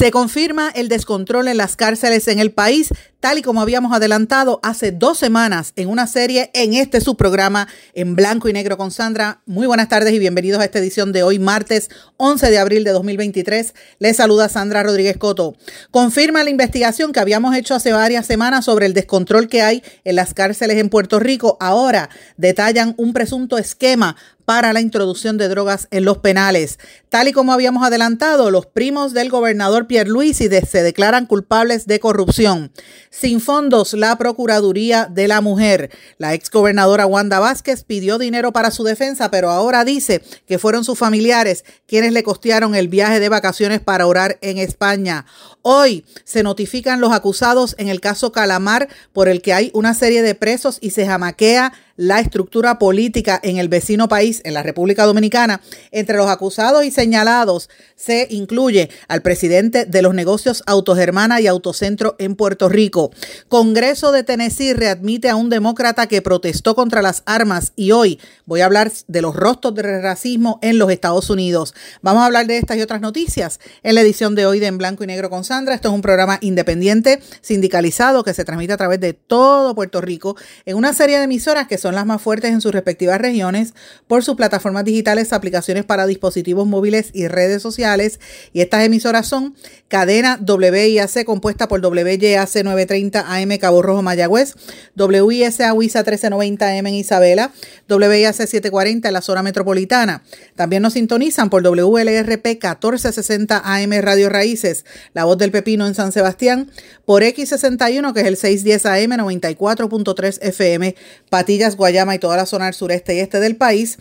[0.00, 2.88] Se confirma el descontrol en las cárceles en el país,
[3.20, 8.16] tal y como habíamos adelantado hace dos semanas en una serie en este subprograma en
[8.16, 9.42] blanco y negro con Sandra.
[9.44, 12.92] Muy buenas tardes y bienvenidos a esta edición de hoy, martes 11 de abril de
[12.92, 13.74] 2023.
[13.98, 15.54] Les saluda Sandra Rodríguez Coto.
[15.90, 20.16] Confirma la investigación que habíamos hecho hace varias semanas sobre el descontrol que hay en
[20.16, 21.58] las cárceles en Puerto Rico.
[21.60, 22.08] Ahora
[22.38, 24.16] detallan un presunto esquema
[24.50, 26.80] para la introducción de drogas en los penales.
[27.08, 32.00] Tal y como habíamos adelantado, los primos del gobernador Pierre Luis se declaran culpables de
[32.00, 32.72] corrupción.
[33.10, 35.92] Sin fondos, la Procuraduría de la Mujer.
[36.18, 40.98] La exgobernadora Wanda Vázquez pidió dinero para su defensa, pero ahora dice que fueron sus
[40.98, 45.26] familiares quienes le costearon el viaje de vacaciones para orar en España.
[45.62, 50.22] Hoy se notifican los acusados en el caso Calamar por el que hay una serie
[50.22, 55.04] de presos y se jamaquea la estructura política en el vecino país, en la República
[55.04, 55.60] Dominicana.
[55.90, 62.16] Entre los acusados y señalados se incluye al presidente de los negocios Autogermana y Autocentro
[62.18, 63.10] en Puerto Rico.
[63.48, 68.62] Congreso de Tennessee readmite a un demócrata que protestó contra las armas y hoy voy
[68.62, 71.74] a hablar de los rostros de racismo en los Estados Unidos.
[72.00, 74.78] Vamos a hablar de estas y otras noticias en la edición de hoy de En
[74.78, 75.74] Blanco y Negro con Sandra.
[75.74, 80.34] Esto es un programa independiente, sindicalizado, que se transmite a través de todo Puerto Rico
[80.64, 83.74] en una serie de emisoras que son las más fuertes en sus respectivas regiones
[84.06, 88.20] por sus plataformas digitales, aplicaciones para dispositivos móviles y redes sociales.
[88.52, 89.54] Y estas emisoras son
[89.88, 94.54] cadena WIAC compuesta por WYAC 930 AM Cabo Rojo Mayagüez,
[94.96, 97.52] WISA WISA 1390 AM en Isabela,
[97.88, 100.22] WIAC 740 en la zona metropolitana.
[100.54, 106.12] También nos sintonizan por WLRP 1460 AM Radio Raíces, La Voz del Pepino en San
[106.12, 106.70] Sebastián,
[107.04, 110.94] por X61 que es el 610 AM 94.3 FM,
[111.28, 113.98] Patillas Guayama y toda la zona del sureste y este del país,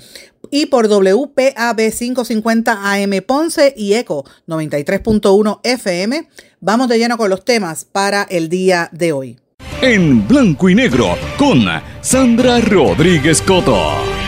[0.51, 6.27] y por WPAB 550 AM Ponce y ECO 93.1 FM.
[6.59, 9.39] Vamos de lleno con los temas para el día de hoy.
[9.81, 11.65] En blanco y negro con
[12.01, 14.18] Sandra Rodríguez Coto.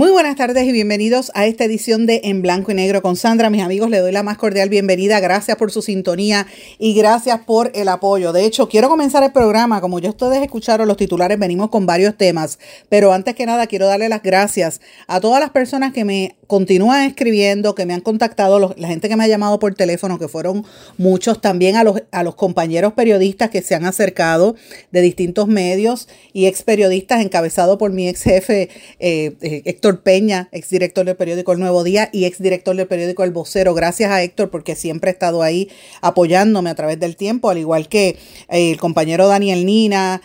[0.00, 3.50] Muy buenas tardes y bienvenidos a esta edición de En Blanco y Negro con Sandra.
[3.50, 5.20] Mis amigos, le doy la más cordial bienvenida.
[5.20, 6.46] Gracias por su sintonía
[6.78, 8.32] y gracias por el apoyo.
[8.32, 9.82] De hecho, quiero comenzar el programa.
[9.82, 12.58] Como ya ustedes escucharon los titulares, venimos con varios temas.
[12.88, 17.04] Pero antes que nada, quiero darle las gracias a todas las personas que me continúan
[17.04, 20.64] escribiendo, que me han contactado, la gente que me ha llamado por teléfono, que fueron
[20.96, 24.56] muchos, también a los, a los compañeros periodistas que se han acercado
[24.92, 28.70] de distintos medios y ex periodistas encabezados por mi ex jefe.
[28.98, 29.62] Eh, eh
[29.98, 33.74] Peña, exdirector del periódico El Nuevo Día y exdirector del periódico El Vocero.
[33.74, 35.68] Gracias a Héctor porque siempre ha estado ahí
[36.00, 38.16] apoyándome a través del tiempo, al igual que
[38.48, 40.22] eh, el compañero Daniel Nina,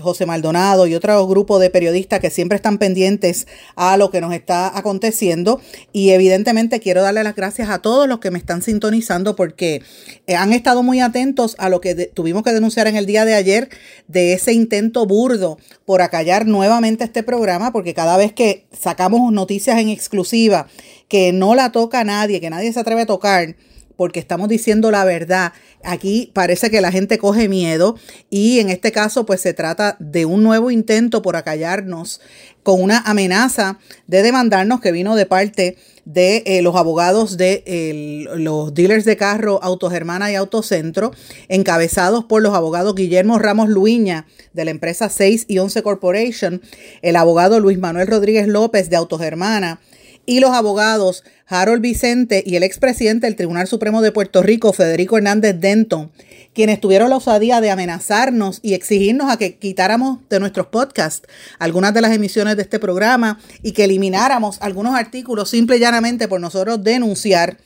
[0.00, 4.32] José Maldonado y otro grupo de periodistas que siempre están pendientes a lo que nos
[4.32, 5.60] está aconteciendo.
[5.92, 9.82] Y evidentemente quiero darle las gracias a todos los que me están sintonizando porque
[10.26, 13.34] eh, han estado muy atentos a lo que tuvimos que denunciar en el día de
[13.34, 13.68] ayer
[14.08, 19.78] de ese intento burdo por acallar nuevamente este programa, porque cada vez que sacamos noticias
[19.78, 20.66] en exclusiva
[21.08, 23.56] que no la toca nadie, que nadie se atreve a tocar,
[23.96, 25.52] porque estamos diciendo la verdad.
[25.82, 27.96] Aquí parece que la gente coge miedo
[28.30, 32.20] y en este caso pues se trata de un nuevo intento por acallarnos
[32.62, 38.74] con una amenaza de demandarnos que vino de parte de eh, los abogados de los
[38.74, 41.12] dealers de carro Autogermana y Autocentro,
[41.48, 46.62] encabezados por los abogados Guillermo Ramos Luiña de la empresa 6 y 11 Corporation,
[47.02, 49.80] el abogado Luis Manuel Rodríguez López de Autogermana,
[50.26, 55.18] y los abogados Harold Vicente y el expresidente del Tribunal Supremo de Puerto Rico, Federico
[55.18, 56.10] Hernández Denton,
[56.54, 61.28] quienes tuvieron la osadía de amenazarnos y exigirnos a que quitáramos de nuestros podcasts
[61.58, 66.28] algunas de las emisiones de este programa y que elimináramos algunos artículos simple y llanamente
[66.28, 67.58] por nosotros denunciar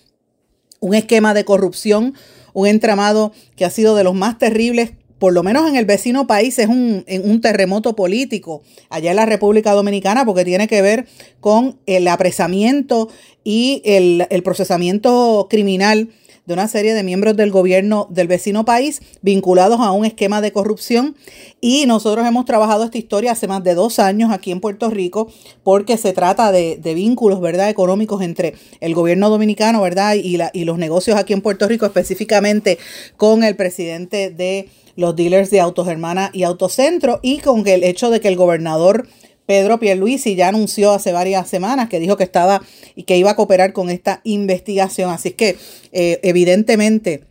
[0.80, 2.14] un esquema de corrupción,
[2.52, 6.26] un entramado que ha sido de los más terribles por lo menos en el vecino
[6.26, 11.06] país, es un, un, terremoto político allá en la República Dominicana porque tiene que ver
[11.40, 13.08] con el apresamiento
[13.44, 16.10] y el, el procesamiento criminal
[16.48, 20.50] de una serie de miembros del gobierno del vecino país vinculados a un esquema de
[20.50, 21.14] corrupción
[21.60, 25.30] y nosotros hemos trabajado esta historia hace más de dos años aquí en Puerto Rico
[25.62, 30.64] porque se trata de, vínculos, ¿verdad?, económicos entre el gobierno dominicano, ¿verdad?, y, la, y
[30.64, 32.78] los negocios aquí en Puerto Rico, específicamente
[33.18, 38.08] con el presidente de los dealers de Autos Hermana y Autocentro y con el hecho
[38.08, 39.06] de que el gobernador
[39.48, 42.62] Pedro Pierluisi ya anunció hace varias semanas que dijo que estaba
[42.94, 45.10] y que iba a cooperar con esta investigación.
[45.10, 45.56] Así que
[45.90, 47.24] eh, evidentemente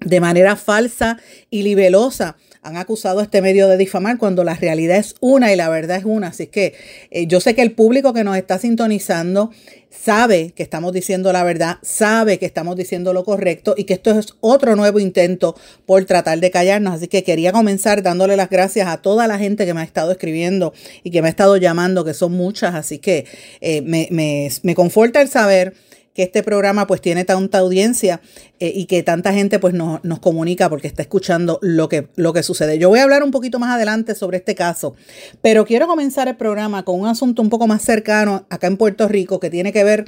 [0.00, 1.18] de manera falsa
[1.48, 2.36] y libelosa
[2.68, 5.98] han acusado a este medio de difamar cuando la realidad es una y la verdad
[5.98, 6.28] es una.
[6.28, 6.74] Así que
[7.10, 9.50] eh, yo sé que el público que nos está sintonizando
[9.90, 14.10] sabe que estamos diciendo la verdad, sabe que estamos diciendo lo correcto y que esto
[14.10, 15.56] es otro nuevo intento
[15.86, 16.94] por tratar de callarnos.
[16.94, 20.12] Así que quería comenzar dándole las gracias a toda la gente que me ha estado
[20.12, 20.72] escribiendo
[21.02, 22.74] y que me ha estado llamando, que son muchas.
[22.74, 23.26] Así que
[23.60, 25.74] eh, me, me, me conforta el saber
[26.18, 28.20] que este programa pues tiene tanta audiencia
[28.58, 32.32] eh, y que tanta gente pues nos, nos, comunica porque está escuchando lo que, lo
[32.32, 32.76] que sucede.
[32.76, 34.96] Yo voy a hablar un poquito más adelante sobre este caso,
[35.42, 39.06] pero quiero comenzar el programa con un asunto un poco más cercano acá en Puerto
[39.06, 40.06] Rico que tiene que ver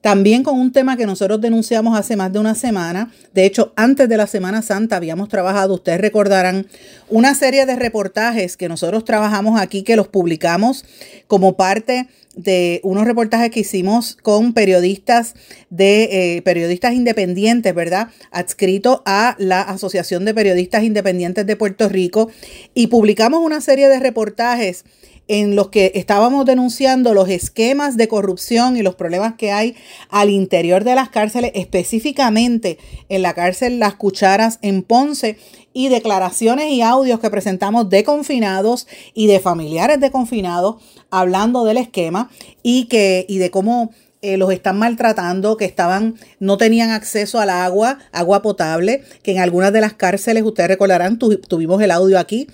[0.00, 3.10] también con un tema que nosotros denunciamos hace más de una semana.
[3.34, 6.66] De hecho, antes de la Semana Santa habíamos trabajado, ustedes recordarán,
[7.08, 10.84] una serie de reportajes que nosotros trabajamos aquí, que los publicamos
[11.26, 15.34] como parte de unos reportajes que hicimos con periodistas
[15.70, 18.08] de eh, periodistas independientes, ¿verdad?
[18.30, 22.30] Adscrito a la Asociación de Periodistas Independientes de Puerto Rico
[22.74, 24.84] y publicamos una serie de reportajes
[25.28, 29.74] en los que estábamos denunciando los esquemas de corrupción y los problemas que hay
[30.08, 32.78] al interior de las cárceles, específicamente
[33.08, 35.38] en la cárcel Las Cucharas en Ponce
[35.72, 40.76] y declaraciones y audios que presentamos de confinados y de familiares de confinados
[41.10, 42.30] hablando del esquema
[42.62, 43.90] y que y de cómo
[44.22, 49.38] eh, los están maltratando, que estaban, no tenían acceso al agua, agua potable, que en
[49.38, 52.48] algunas de las cárceles, ustedes recordarán, tuvimos el audio aquí,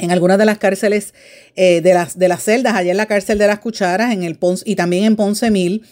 [0.00, 1.14] en algunas de las cárceles
[1.56, 4.36] eh, de, las, de las celdas, allá en la cárcel de las cucharas, en el
[4.36, 5.82] Ponce, y también en Ponce Mil,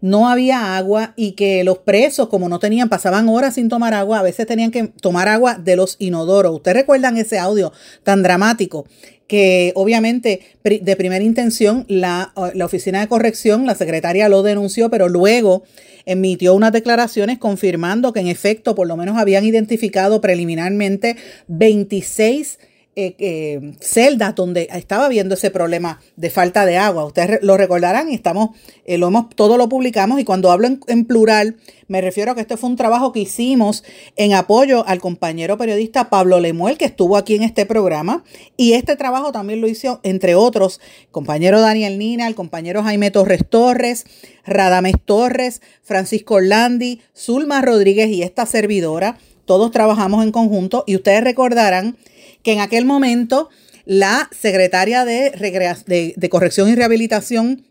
[0.00, 4.18] no había agua y que los presos, como no tenían, pasaban horas sin tomar agua,
[4.18, 6.54] a veces tenían que tomar agua de los inodoros.
[6.54, 7.72] ¿Ustedes recuerdan ese audio
[8.02, 8.86] tan dramático?
[9.26, 15.08] que obviamente de primera intención la, la, oficina de corrección, la secretaria lo denunció, pero
[15.08, 15.62] luego
[16.04, 21.16] emitió unas declaraciones confirmando que en efecto por lo menos habían identificado preliminarmente
[21.48, 22.58] 26
[22.96, 27.04] eh, celdas donde estaba viendo ese problema de falta de agua.
[27.04, 28.50] Ustedes lo recordarán y estamos,
[28.84, 31.56] eh, lo hemos, todo lo publicamos y cuando hablo en, plural
[31.88, 33.84] me refiero a que este fue un trabajo que hicimos
[34.16, 38.24] en apoyo al compañero periodista Pablo Lemuel que estuvo aquí en este programa
[38.56, 40.80] y este trabajo también lo hizo entre otros
[41.10, 44.06] compañero Daniel Nina, el compañero Jaime Torres Torres,
[44.46, 49.18] Radames Torres, Francisco Orlandi, Zulma Rodríguez y esta servidora.
[49.44, 51.96] Todos trabajamos en conjunto y ustedes recordarán
[52.44, 53.48] que en aquel momento
[53.84, 57.66] la secretaria de, Corrección y Rehabilitación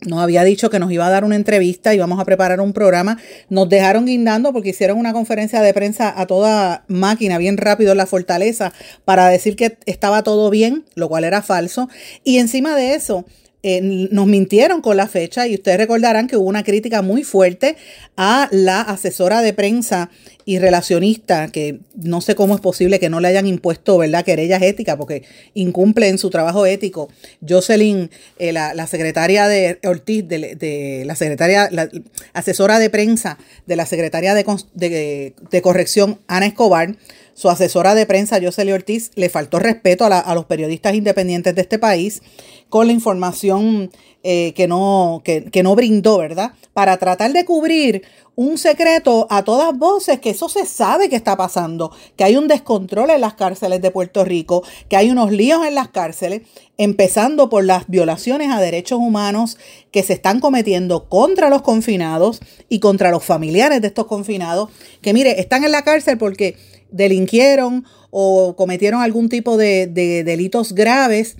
[0.00, 2.72] nos había dicho que nos iba a dar una entrevista y vamos a preparar un
[2.72, 3.18] programa.
[3.48, 7.98] Nos dejaron guindando porque hicieron una conferencia de prensa a toda máquina, bien rápido en
[7.98, 8.72] la fortaleza,
[9.04, 11.88] para decir que estaba todo bien, lo cual era falso.
[12.22, 13.24] Y encima de eso,
[13.66, 17.76] eh, nos mintieron con la fecha y ustedes recordarán que hubo una crítica muy fuerte
[18.14, 20.10] a la asesora de prensa
[20.44, 24.62] y relacionista, que no sé cómo es posible que no le hayan impuesto, ¿verdad?, querellas
[24.62, 25.22] éticas, porque
[25.54, 27.08] incumple en su trabajo ético.
[27.46, 31.88] Jocelyn, eh, la, secretaria de Ortiz, de, la secretaria, la
[32.32, 36.94] asesora de prensa de la secretaria de, de corrección, Ana Escobar,
[37.34, 41.78] su asesora de prensa, Jocelyn Ortiz, le faltó respeto a, los periodistas independientes de este
[41.78, 42.22] país
[42.68, 43.90] con la información
[44.26, 46.52] eh, que, no, que, que no brindó, ¿verdad?
[46.72, 48.02] Para tratar de cubrir
[48.36, 52.48] un secreto a todas voces, que eso se sabe que está pasando, que hay un
[52.48, 56.42] descontrol en las cárceles de Puerto Rico, que hay unos líos en las cárceles,
[56.76, 59.58] empezando por las violaciones a derechos humanos
[59.92, 65.12] que se están cometiendo contra los confinados y contra los familiares de estos confinados, que
[65.12, 66.56] mire, están en la cárcel porque
[66.90, 69.88] delinquieron o cometieron algún tipo de,
[70.24, 71.36] delitos graves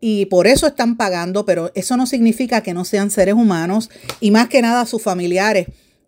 [0.00, 4.30] y por eso están pagando, pero eso no significa que no sean seres humanos y
[4.30, 5.66] más que nada sus familiares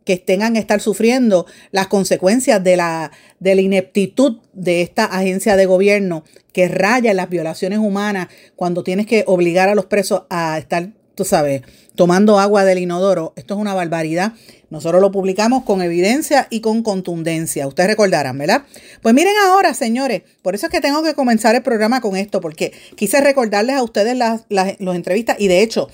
[0.08, 5.54] que tengan que estar sufriendo las consecuencias de la, de la ineptitud de esta agencia
[5.54, 10.56] de gobierno que raya las violaciones humanas cuando tienes que obligar a los presos a
[10.56, 11.62] estar, tú sabes,
[11.94, 13.34] tomando agua del inodoro.
[13.36, 14.32] Esto es una barbaridad
[14.70, 17.66] nosotros lo publicamos con evidencia y con contundencia.
[17.66, 18.64] Ustedes recordarán, ¿verdad?
[19.02, 22.40] Pues miren ahora, señores, por eso es que tengo que comenzar el programa con esto,
[22.42, 24.44] porque quise recordarles a ustedes las,
[24.78, 25.88] entrevistas y de hecho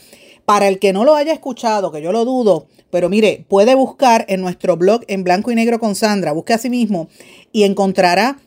[0.45, 4.26] Para el que no lo haya escuchado, que yo lo dudo, pero mire, puede buscar
[4.28, 7.09] en nuestro blog en blanco y negro con Sandra, busque a sí mismo
[7.50, 8.38] y encontrará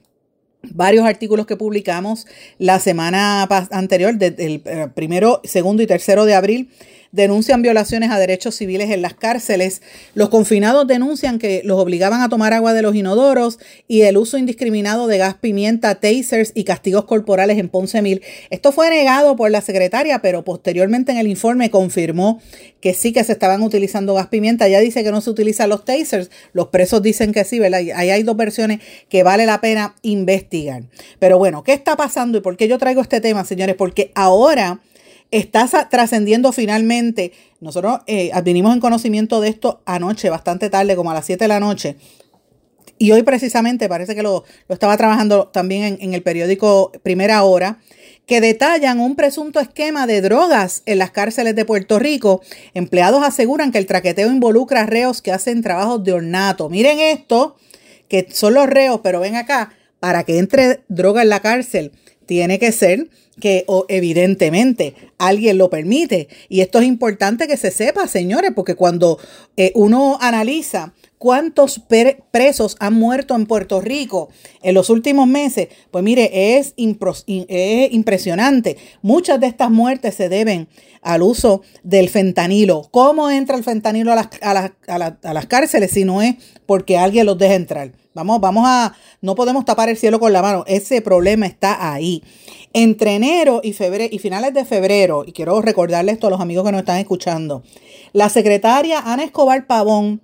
[0.64, 6.70] varios artículos que publicamos la semana anterior, del eh, primero, segundo y tercero de abril,
[7.12, 9.82] denuncian violaciones a derechos civiles en las cárceles.
[10.14, 14.38] Los confinados denuncian que los obligaban a tomar agua de los inodoros y el uso
[14.38, 18.22] indiscriminado de gas pimienta, tasers y castigos corporales en Ponce Mil.
[18.50, 22.42] Esto fue negado por la secretaria, pero posteriormente en el informe confirmó
[22.82, 24.68] que sí que se estaban utilizando gas pimienta.
[24.68, 26.30] Ya dice que no se utilizan los tasers.
[26.54, 27.82] Los presos dicen que sí, ¿verdad?
[27.96, 30.84] Ahí hay dos versiones que vale la pena investigar.
[31.20, 33.76] Pero bueno, ¿qué está pasando y por qué yo traigo este tema, señores?
[33.76, 34.80] Porque ahora
[35.31, 37.31] está trascendiendo finalmente.
[37.60, 41.60] Nosotros eh, en conocimiento de esto anoche, bastante tarde, como a las 7 de la
[41.60, 41.98] noche.
[43.00, 47.79] Y hoy precisamente, parece que lo, estaba trabajando también en, en el periódico Primera Hora,
[48.25, 52.41] que detallan un presunto esquema de drogas en las cárceles de Puerto Rico.
[52.74, 56.69] Empleados aseguran que el traqueteo involucra reos que hacen trabajos de ornato.
[56.69, 57.55] Miren esto,
[58.10, 61.93] que son los reos, pero ven acá, para que entre droga en la cárcel,
[62.27, 66.27] tiene que ser que o evidentemente alguien lo permite.
[66.50, 69.19] Y esto es importante que se sepa, señores, porque cuando
[69.55, 71.81] eh, uno analiza cuántos
[72.31, 74.29] presos han muerto en Puerto Rico
[74.62, 78.77] en los últimos meses, pues mire, es, es impresionante.
[79.01, 80.67] Muchas de estas muertes se deben
[81.01, 82.88] al uso del fentanilo.
[82.91, 84.72] ¿Cómo entra el fentanilo a las,
[85.24, 87.93] a las cárceles si no es porque alguien los deja entrar?
[88.17, 90.63] Vamos, vamos a, no podemos tapar el cielo con la mano.
[90.65, 92.24] Ese problema está ahí.
[92.74, 96.65] Entre enero y febrero y finales de febrero, y quiero recordarles esto a los amigos
[96.65, 97.62] que nos están escuchando,
[98.13, 100.21] la secretaria Ana Escobar Pavón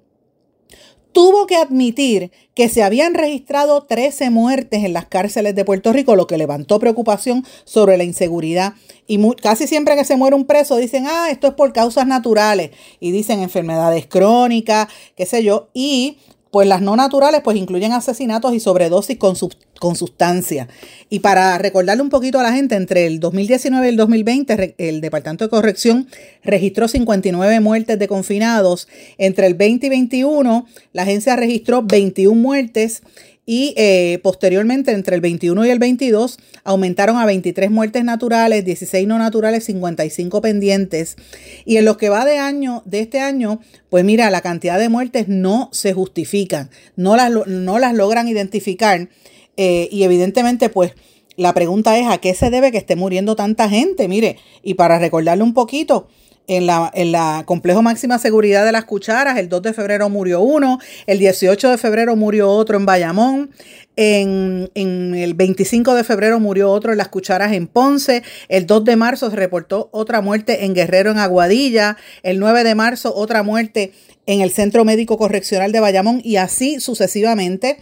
[1.11, 6.15] tuvo que admitir que se habían registrado 13 muertes en las cárceles de Puerto Rico,
[6.15, 8.73] lo que levantó preocupación sobre la inseguridad.
[9.07, 12.71] Y casi siempre que se muere un preso dicen, ah, esto es por causas naturales.
[12.99, 15.69] Y dicen enfermedades crónicas, qué sé yo.
[15.73, 16.17] Y
[16.53, 19.35] pues las no naturales pues incluyen asesinatos y sobredosis con,
[19.79, 20.67] con sustancia.
[21.09, 25.01] Y para recordarle un poquito a la gente, entre el 2019 y el 2020 el
[25.01, 26.07] Departamento de Corrección
[26.43, 28.87] registró 59 muertes de confinados.
[29.17, 33.01] Entre el 20 y 21 la agencia registró 21 muertes
[33.45, 39.07] y eh, posteriormente entre el 21 y el 22 aumentaron a 23 muertes naturales, 16
[39.07, 41.17] no naturales, 55 pendientes.
[41.65, 43.59] Y en lo que va de año, de este año,
[43.89, 49.09] pues mira, la cantidad de muertes no se justifican, no las, no las logran identificar.
[49.57, 50.93] Eh, y evidentemente, pues
[51.35, 54.07] la pregunta es, ¿a qué se debe que esté muriendo tanta gente?
[54.07, 56.07] Mire, y para recordarle un poquito,
[56.47, 59.37] en la, en la complejo máxima seguridad de las cucharas.
[59.37, 63.51] El 2 de febrero murió uno, el 18 de febrero murió otro en Bayamón,
[63.95, 68.95] en, el 25 de febrero murió otro en las cucharas en Ponce, el 2 de
[68.95, 73.91] marzo se reportó otra muerte en Guerrero en Aguadilla, el 9 de marzo otra muerte
[74.25, 77.77] en el Centro Médico Correccional de Bayamón y así sucesivamente.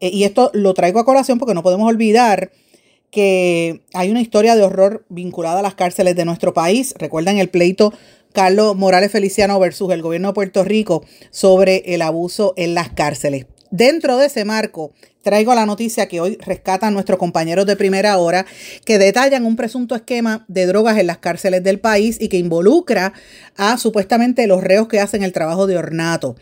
[0.00, 2.50] Eh, y esto lo traigo a colación porque no podemos olvidar
[3.10, 6.94] que hay una historia de horror vinculada a las cárceles de nuestro país.
[6.98, 7.92] Recuerdan el pleito
[8.32, 13.46] Carlos Morales Feliciano versus el gobierno de Puerto Rico sobre el abuso en las cárceles.
[13.70, 18.46] Dentro de ese marco, traigo la noticia que hoy rescatan nuestros compañeros de primera hora,
[18.84, 23.12] que detallan un presunto esquema de drogas en las cárceles del país y que involucra
[23.56, 26.36] a supuestamente los reos que hacen el trabajo de ornato.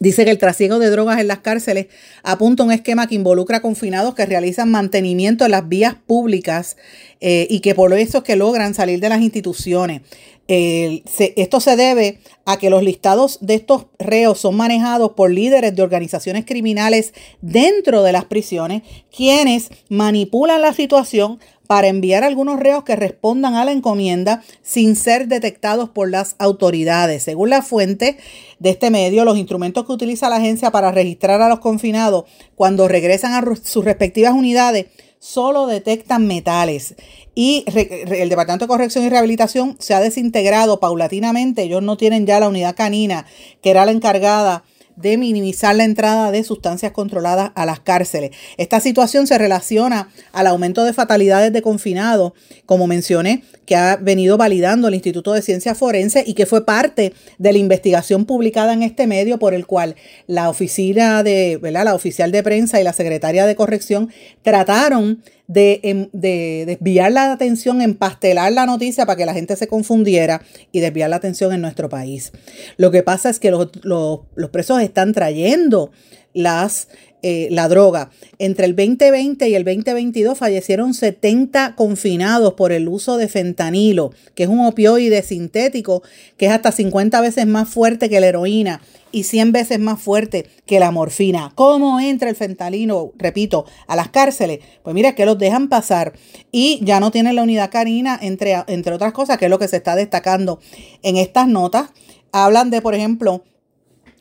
[0.00, 1.86] Dice que el trasiego de drogas en las cárceles
[2.22, 6.76] apunta a un esquema que involucra confinados que realizan mantenimiento en las vías públicas
[7.20, 10.02] eh, y que por eso es que logran salir de las instituciones.
[10.46, 15.82] esto se debe a que los listados de estos reos son manejados por líderes de
[15.82, 17.12] organizaciones criminales
[17.42, 18.82] dentro de las prisiones,
[19.14, 25.28] quienes manipulan la situación para enviar algunos reos que respondan a la encomienda sin ser
[25.28, 27.22] detectados por las autoridades.
[27.22, 28.16] Según la fuente
[28.58, 32.24] de este medio, los instrumentos que utiliza la agencia para registrar a los confinados
[32.56, 34.86] cuando regresan a sus respectivas unidades
[35.18, 36.94] solo detectan metales.
[37.34, 41.64] Y el Departamento de Corrección y Rehabilitación se ha desintegrado paulatinamente.
[41.64, 43.26] Ellos no tienen ya la unidad canina,
[43.60, 44.64] que era la encargada
[45.00, 48.30] de minimizar la entrada de sustancias controladas a las cárceles.
[48.56, 52.32] Esta situación se relaciona al aumento de fatalidades de confinados,
[52.66, 57.12] como mencioné, que ha venido validando el Instituto de Ciencias Forenses y que fue parte
[57.38, 59.94] de la investigación publicada en este medio por el cual
[60.26, 64.10] la oficina de, la oficial de prensa y la secretaria de corrección
[64.42, 65.22] trataron
[65.54, 70.80] Em, de, desviar la atención, empastelar la noticia para que la gente se confundiera y
[70.80, 72.32] desviar la atención en nuestro país.
[72.76, 74.20] Lo que pasa es que los,
[74.52, 75.90] presos están trayendo
[76.34, 76.88] las
[77.22, 78.10] eh, la droga.
[78.38, 84.44] Entre el 2020 y el 2022 fallecieron 70 confinados por el uso de fentanilo, que
[84.44, 86.02] es un opioide sintético
[86.36, 90.46] que es hasta 50 veces más fuerte que la heroína y 100 veces más fuerte
[90.66, 91.52] que la morfina.
[91.54, 94.60] ¿Cómo entra el fentanilo, repito, a las cárceles?
[94.82, 96.12] Pues mira que los dejan pasar
[96.52, 99.68] y ya no tienen la unidad carina, entre, entre otras cosas, que es lo que
[99.68, 100.60] se está destacando
[101.02, 101.90] en estas notas.
[102.30, 103.42] Hablan de, por ejemplo,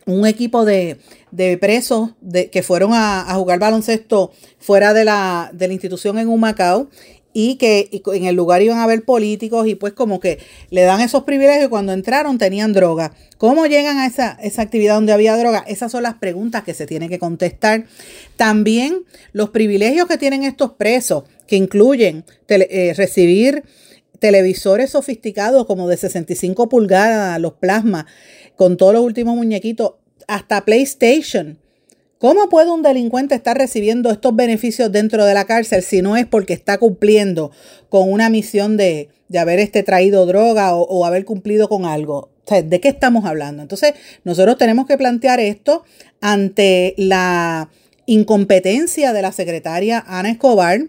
[0.07, 0.97] un equipo de,
[1.59, 6.89] presos de, que fueron a, jugar baloncesto fuera de la, de la institución en Humacao
[7.39, 10.39] y que en el lugar iban a haber políticos y pues como que
[10.71, 13.13] le dan esos privilegios y cuando entraron tenían droga.
[13.37, 15.63] ¿Cómo llegan a esa, esa actividad donde había droga?
[15.67, 17.85] Esas son las preguntas que se tienen que contestar.
[18.37, 19.03] También
[19.33, 23.63] los privilegios que tienen estos presos, que incluyen eh, recibir
[24.17, 28.05] televisores sofisticados como de 65 pulgadas, los plasmas,
[28.55, 29.91] con todos los últimos muñequitos,
[30.27, 31.57] hasta PlayStation.
[32.19, 36.25] ¿Cómo puede un delincuente estar recibiendo estos beneficios dentro de la cárcel si no es
[36.25, 37.51] porque está cumpliendo
[37.89, 42.29] con una misión de, haber este, traído droga o, haber cumplido con algo?
[42.63, 43.61] ¿De qué estamos hablando?
[43.61, 43.93] Entonces,
[44.23, 45.83] nosotros tenemos que plantear esto
[46.21, 47.69] ante la
[48.07, 50.87] incompetencia de la secretaria Ana Escobar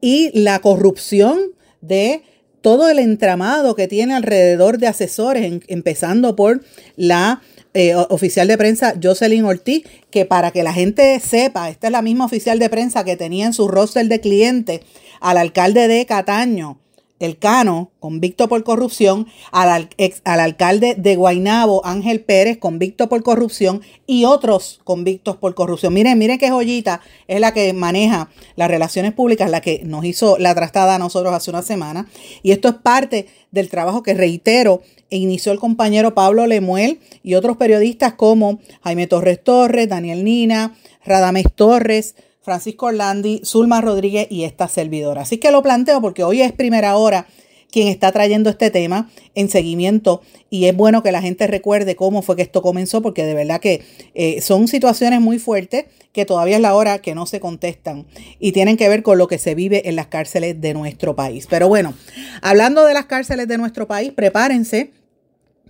[0.00, 1.38] y la corrupción
[1.80, 2.22] de
[2.60, 6.62] todo el entramado que tiene alrededor de asesores, empezando por
[6.96, 7.40] la
[7.78, 12.00] eh, oficial de prensa Jocelyn Ortiz, que para que la gente sepa, esta es la
[12.00, 14.80] misma oficial de prensa que tenía en su roster de clientes
[15.20, 16.78] al alcalde de Cataño,
[17.18, 23.22] el Cano, convicto por corrupción, al, ex, al alcalde de Guainabo, Ángel Pérez, convicto por
[23.22, 25.94] corrupción, y otros convictos por corrupción.
[25.94, 30.38] Miren, miren qué joyita es la que maneja las relaciones públicas, la que nos hizo
[30.38, 32.06] la trastada a nosotros hace una semana.
[32.42, 37.56] Y esto es parte del trabajo que reitero inició el compañero Pablo Lemuel y otros
[37.56, 44.68] periodistas como Jaime Torres Torres, Daniel Nina, Radames Torres, Francisco Orlandi, Zulma Rodríguez y esta
[44.68, 45.22] servidora.
[45.22, 47.26] Así que lo planteo porque hoy es primera hora
[47.72, 52.22] quien está trayendo este tema en seguimiento y es bueno que la gente recuerde cómo
[52.22, 53.82] fue que esto comenzó porque de verdad que
[54.14, 58.06] eh, son situaciones muy fuertes que todavía es la hora que no se contestan
[58.38, 61.48] y tienen que ver con lo que se vive en las cárceles de nuestro país.
[61.50, 61.94] Pero bueno,
[62.42, 64.92] hablando de las cárceles de nuestro país, prepárense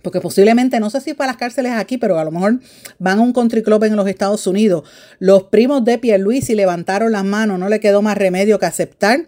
[0.01, 2.59] porque posiblemente, no sé si para las cárceles aquí, pero a lo mejor
[2.99, 4.83] van a un country club en los Estados Unidos.
[5.19, 9.27] Los primos de Pierluisi levantaron las manos, no le quedó más remedio que aceptar.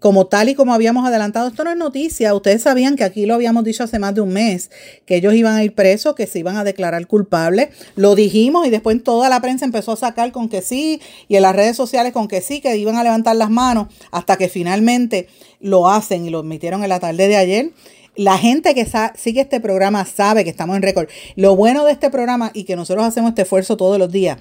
[0.00, 2.32] Como tal y como habíamos adelantado, esto no es noticia.
[2.32, 4.70] Ustedes sabían que aquí lo habíamos dicho hace más de un mes,
[5.06, 7.70] que ellos iban a ir presos, que se iban a declarar culpables.
[7.96, 11.42] Lo dijimos y después toda la prensa empezó a sacar con que sí y en
[11.42, 15.26] las redes sociales con que sí, que iban a levantar las manos hasta que finalmente
[15.60, 17.72] lo hacen y lo admitieron en la tarde de ayer.
[18.18, 21.08] La gente que sigue este programa sabe que estamos en récord.
[21.36, 24.38] Lo bueno de este programa y que nosotros hacemos este esfuerzo todos los días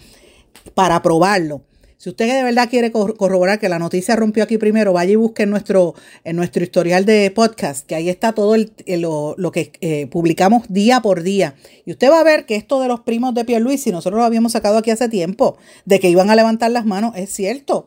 [0.74, 1.62] para probarlo.
[1.98, 5.44] Si usted de verdad quiere corroborar que la noticia rompió aquí primero, vaya y busque
[5.44, 10.63] en nuestro, en nuestro historial de podcast, que ahí está todo lo, que eh, publicamos
[10.70, 11.54] día por día.
[11.86, 14.54] Y usted va a ver que esto de los primos de Pierluisi, nosotros lo habíamos
[14.54, 17.86] sacado aquí hace tiempo, de que iban a levantar las manos, es cierto.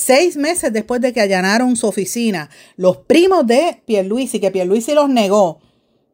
[0.00, 5.10] Seis meses después de que allanaron su oficina, los primos de Pierluisi, que Pierluisi los
[5.10, 5.60] negó,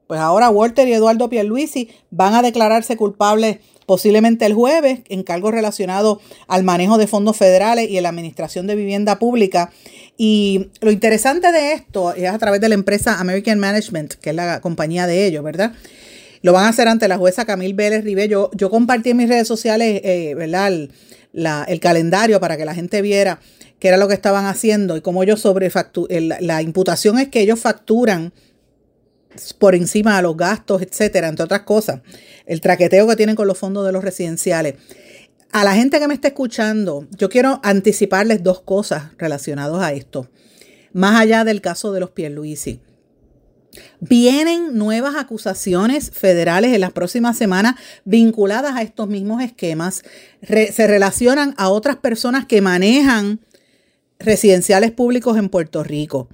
[0.08, 5.52] pues ahora Walter y Eduardo Pierluisi van a declararse culpables posiblemente el jueves en cargos
[5.52, 6.18] relacionados
[6.48, 9.70] al manejo de fondos federales y en la administración de vivienda pública.
[10.16, 14.36] Y lo interesante de esto es a través de la empresa American Management, que es
[14.36, 15.74] la compañía de ellos, ¿verdad?
[16.42, 18.26] Lo van a hacer ante la jueza Camil Vélez Ribe.
[18.26, 20.72] Yo, compartí en mis redes sociales, eh, ¿verdad?
[21.68, 23.38] El calendario para que la gente viera
[23.78, 26.28] qué era lo que estaban haciendo y cómo ellos sobrefacturan.
[26.40, 28.32] La imputación es que ellos facturan
[29.58, 32.00] por encima de los gastos, etcétera, entre otras cosas.
[32.46, 34.76] El traqueteo que tienen con los fondos de los residenciales.
[35.52, 40.28] A la gente que me está escuchando, yo quiero anticiparles dos cosas relacionadas a esto.
[40.92, 42.80] Más allá del caso de los Pierluisi.
[44.00, 50.02] Vienen nuevas acusaciones federales en las próximas semanas vinculadas a estos mismos esquemas.
[50.42, 53.40] se relacionan a otras personas que manejan
[54.18, 56.28] residenciales públicos en Puerto Rico.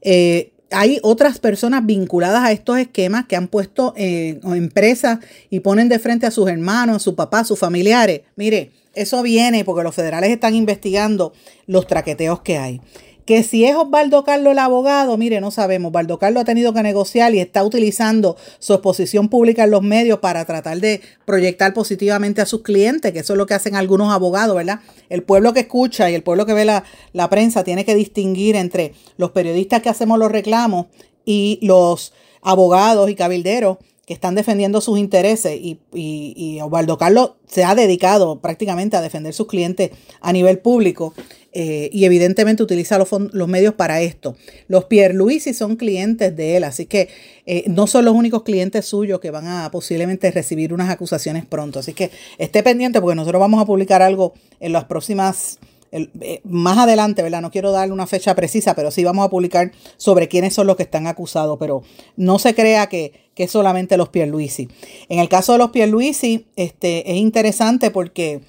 [0.00, 5.18] Eh, hay otras personas vinculadas a estos esquemas que han puesto eh, empresas
[5.50, 8.22] y ponen de frente a sus hermanos, a su papá, a sus familiares.
[8.36, 11.32] Mire, eso viene porque los federales están investigando
[11.66, 12.80] los traqueteos que hay.
[13.24, 15.90] Que si es Osvaldo Carlos el abogado, mire, no sabemos.
[15.90, 20.18] Osvaldo Carlos ha tenido que negociar y está utilizando su exposición pública en los medios
[20.18, 24.12] para tratar de proyectar positivamente a sus clientes, que eso es lo que hacen algunos
[24.12, 24.80] abogados, ¿verdad?
[25.08, 28.56] El pueblo que escucha y el pueblo que ve la, la prensa tiene que distinguir
[28.56, 30.86] entre los periodistas que hacemos los reclamos
[31.24, 37.62] y los abogados y cabilderos que están defendiendo sus intereses y, y, Osvaldo Carlos se
[37.62, 41.14] ha dedicado prácticamente a defender sus clientes a nivel público
[41.52, 44.36] eh, y evidentemente utiliza los, los, medios para esto.
[44.66, 47.10] Los Pierluisi son clientes de él, así que
[47.46, 51.78] eh, no son los únicos clientes suyos que van a posiblemente recibir unas acusaciones pronto.
[51.78, 55.60] Así que esté pendiente porque nosotros vamos a publicar algo en las próximas
[55.92, 57.42] eh, más adelante, ¿verdad?
[57.42, 60.76] No quiero darle una fecha precisa, pero sí vamos a publicar sobre quiénes son los
[60.76, 61.82] que están acusados, pero
[62.16, 64.68] no se crea que, que es solamente los Pierluisi.
[65.10, 68.40] En el caso de los Pierluisi, este, es interesante porque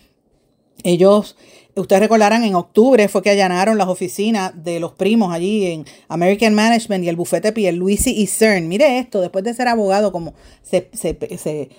[0.84, 1.36] ellos,
[1.75, 6.53] ustedes recordarán, en octubre fue que allanaron las oficinas de los primos allí en American
[6.53, 8.69] Management y el bufete Pierluisi y CERN.
[8.69, 11.69] Mire esto, después de ser abogado, como se, se, se,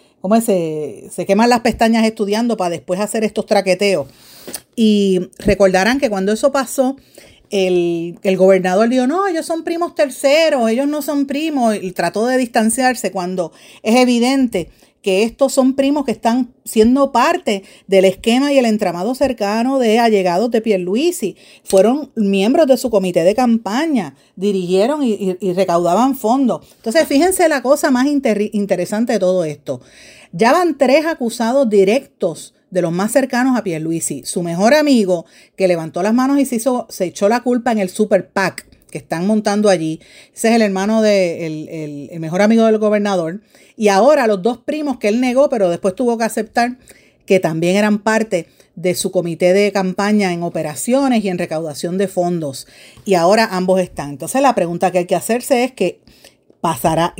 [0.42, 4.09] se, se queman las pestañas estudiando para después hacer estos traqueteos.
[4.76, 6.96] Y recordarán que cuando eso pasó,
[7.50, 12.37] el, gobernador dijo, no, ellos son primos terceros, ellos no son primos, y trató de
[12.37, 13.52] distanciarse cuando
[13.83, 14.70] es evidente
[15.02, 19.98] que estos son primos que están siendo parte del esquema y el entramado cercano de
[19.98, 21.37] allegados de Pierluisi.
[21.62, 26.66] Fueron miembros de su comité de campaña, dirigieron y, recaudaban fondos.
[26.76, 29.83] Entonces, fíjense la cosa más interesante de todo esto.
[30.33, 35.69] Ya van tres acusados directos de los más cercanos a Pierluisi, su mejor amigo que
[35.69, 38.99] levantó las manos y se, hizo, se echó la culpa en el Super PAC que
[38.99, 40.01] están montando allí.
[40.35, 43.43] Ese es el hermano de el, mejor amigo del gobernador.
[43.77, 46.79] Y ahora los dos primos que él negó, pero después tuvo que aceptar
[47.27, 52.09] que también eran parte de su comité de campaña en operaciones y en recaudación de
[52.09, 52.67] fondos.
[53.05, 54.11] Y ahora ambos están.
[54.11, 56.01] Entonces la pregunta que hay que hacerse es que
[56.61, 57.15] pasará,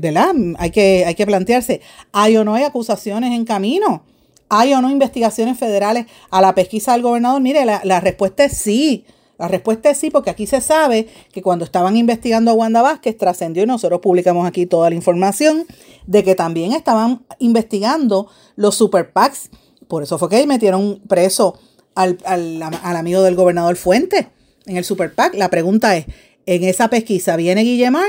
[0.00, 0.34] ¿verdad?
[0.58, 1.80] Hay que, hay que plantearse,
[2.12, 4.04] ¿hay o no hay acusaciones en camino?
[4.48, 7.40] ¿Hay o no investigaciones federales a la pesquisa del gobernador?
[7.40, 9.04] Mire, la, respuesta es sí.
[9.38, 13.18] La respuesta es sí, porque aquí se sabe que cuando estaban investigando a Wanda Vázquez,
[13.18, 15.66] trascendió y nosotros publicamos aquí toda la información
[16.06, 19.50] de que también estaban investigando los super PACs.
[19.88, 21.58] Por eso fue que metieron preso
[21.94, 22.62] al, al,
[22.96, 24.28] amigo del gobernador Fuente
[24.66, 25.34] en el super PAC.
[25.34, 26.06] La pregunta es,
[26.46, 28.08] ¿en esa pesquisa viene Guillemar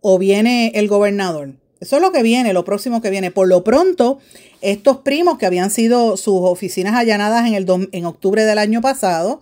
[0.00, 1.54] o viene el gobernador?
[1.80, 3.30] Eso es lo que viene, lo próximo que viene.
[3.30, 4.18] Por lo pronto,
[4.60, 9.40] estos primos que habían sido sus oficinas allanadas en, el en octubre del año pasado,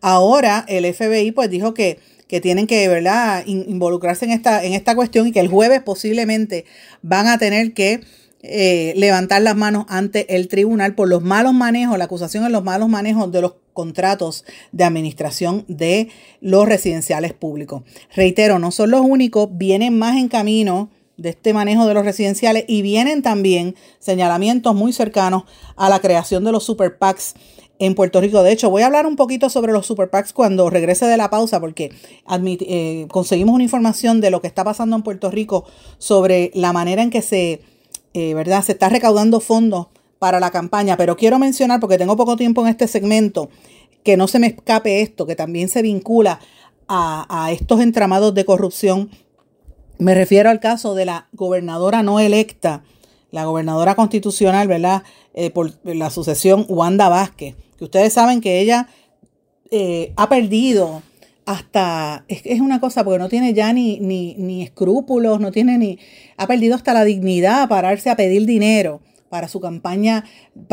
[0.00, 3.44] ahora el FBI pues dijo que, que tienen que ¿verdad?
[3.46, 6.64] involucrarse en esta, en esta cuestión y que el jueves posiblemente
[7.02, 8.00] van a tener que
[8.44, 12.64] eh, levantar las manos ante el tribunal por los malos manejos, la acusación de los
[12.64, 16.08] malos manejos de los contratos de administración de
[16.40, 17.82] los residenciales públicos.
[18.14, 20.90] Reitero, no son los únicos, vienen más en camino
[21.22, 25.44] de este manejo de los residenciales y vienen también señalamientos muy cercanos
[25.76, 27.34] a la creación de los super PACs
[27.78, 28.42] en Puerto Rico.
[28.42, 31.30] De hecho, voy a hablar un poquito sobre los super PACs cuando regrese de la
[31.30, 31.92] pausa porque
[32.28, 35.64] eh, conseguimos una información de lo que está pasando en Puerto Rico
[35.98, 37.62] sobre la manera en que se,
[38.14, 38.62] eh, ¿verdad?
[38.62, 39.86] se está recaudando fondos
[40.18, 40.96] para la campaña.
[40.96, 43.48] Pero quiero mencionar, porque tengo poco tiempo en este segmento,
[44.02, 46.40] que no se me escape esto, que también se vincula
[46.88, 49.08] a, a estos entramados de corrupción
[50.02, 52.82] me refiero al caso de la gobernadora no electa,
[53.30, 55.02] la gobernadora constitucional, ¿verdad?
[55.34, 58.88] Eh, por la sucesión Wanda Vázquez, que ustedes saben que ella
[59.70, 61.02] eh, ha perdido
[61.46, 65.98] hasta, es, una cosa, porque no tiene ya ni, ni, ni escrúpulos, no tiene ni,
[66.36, 70.24] ha perdido hasta la dignidad a pararse a pedir dinero para su campaña,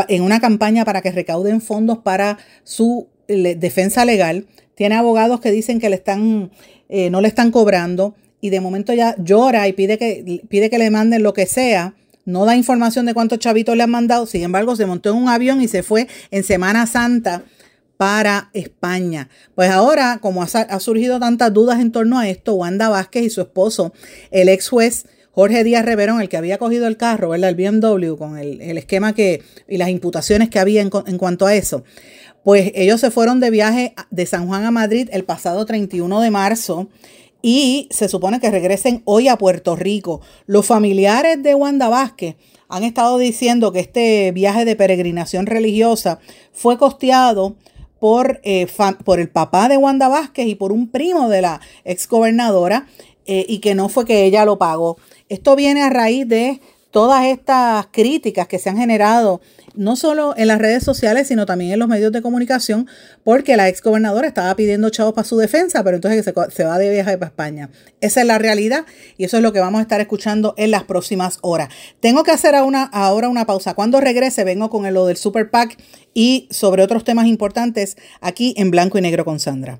[0.09, 4.47] en una campaña para que recauden fondos para su defensa legal.
[4.75, 6.51] Tiene abogados que dicen que le están,
[6.89, 10.77] eh, no le están cobrando y de momento ya llora y pide que, pide que
[10.77, 11.95] le manden lo que sea.
[12.25, 14.25] No da información de cuántos chavitos le han mandado.
[14.25, 17.43] Sin embargo, se montó en un avión y se fue en Semana Santa
[17.97, 19.29] para España.
[19.55, 23.41] Pues ahora, como ha, surgido tantas dudas en torno a esto, Wanda Vázquez y su
[23.41, 23.93] esposo,
[24.31, 27.49] el ex juez Jorge Díaz Reverón, el que había cogido el carro, ¿verdad?
[27.49, 31.55] El BMW, con el, esquema que y las imputaciones que había en, en cuanto a
[31.55, 31.83] eso.
[32.43, 36.31] Pues ellos se fueron de viaje de San Juan a Madrid el pasado 31 de
[36.31, 36.89] marzo
[37.41, 40.21] y se supone que regresen hoy a Puerto Rico.
[40.45, 42.35] Los familiares de Wanda Vázquez
[42.67, 46.19] han estado diciendo que este viaje de peregrinación religiosa
[46.51, 47.55] fue costeado
[47.99, 48.67] por, eh,
[49.03, 52.87] por el papá de Wanda Vázquez y por un primo de la exgobernadora
[53.25, 54.97] eh, y que no fue que ella lo pagó.
[55.29, 59.41] Esto viene a raíz de todas estas críticas que se han generado
[59.79, 62.87] no solo en las redes sociales, sino también en los medios de comunicación,
[63.23, 66.77] porque la ex gobernadora estaba pidiendo chavos para su defensa, pero entonces se, se va
[66.77, 67.69] de viaje para España.
[68.01, 68.85] Esa es la realidad
[69.17, 71.69] y eso es lo que vamos a estar escuchando en las próximas horas.
[72.01, 73.73] Tengo que hacer ahora una pausa.
[73.73, 75.77] Cuando regrese, vengo con lo del Super PAC
[76.13, 79.79] y sobre otros temas importantes aquí en Blanco y Negro con Sandra.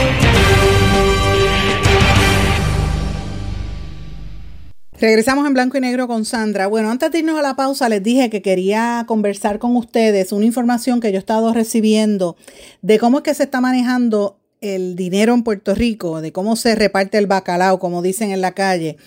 [5.01, 6.67] Regresamos en blanco y negro con Sandra.
[6.67, 10.45] Bueno, antes de irnos a la pausa, les dije que quería conversar con ustedes una
[10.45, 12.35] información que yo he estado recibiendo
[12.83, 16.75] de cómo es que se está manejando el dinero en Puerto Rico, de cómo se
[16.75, 18.97] reparte el bacalao, como dicen en la calle.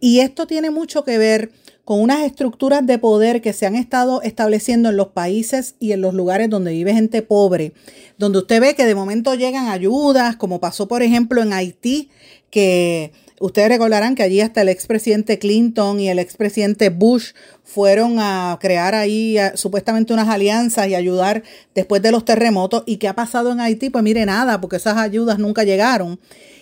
[0.00, 1.52] Y esto tiene mucho que ver
[1.84, 6.00] con unas estructuras de poder que se han estado estableciendo en los países y en
[6.00, 7.72] los lugares donde vive gente pobre,
[8.18, 12.10] donde usted ve que de momento llegan ayudas, como pasó por ejemplo en Haití,
[12.50, 17.32] que Ustedes recordarán que allí hasta el expresidente Clinton y el expresidente Bush
[17.64, 21.42] fueron a crear ahí supuestamente unas alianzas y ayudar
[21.74, 22.82] después de los terremotos.
[22.86, 23.90] ¿Y qué ha pasado en Haití?
[23.90, 26.18] Pues mire nada, porque esas ayudas nunca llegaron.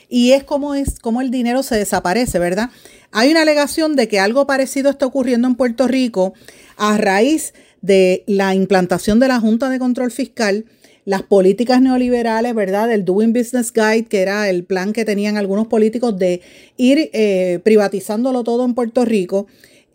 [0.09, 2.71] Y es como, es como el dinero se desaparece, ¿verdad?
[3.13, 6.35] Hay una alegación de que algo parecido está ocurriendo en Puerto Rico
[6.77, 10.65] a raíz de la implantación de la Junta de Control Fiscal
[11.05, 12.89] las políticas neoliberales, ¿verdad?
[12.89, 16.41] Del Doing Business Guide, que era el plan que tenían algunos políticos de
[16.77, 19.47] ir eh, privatizándolo todo en Puerto Rico.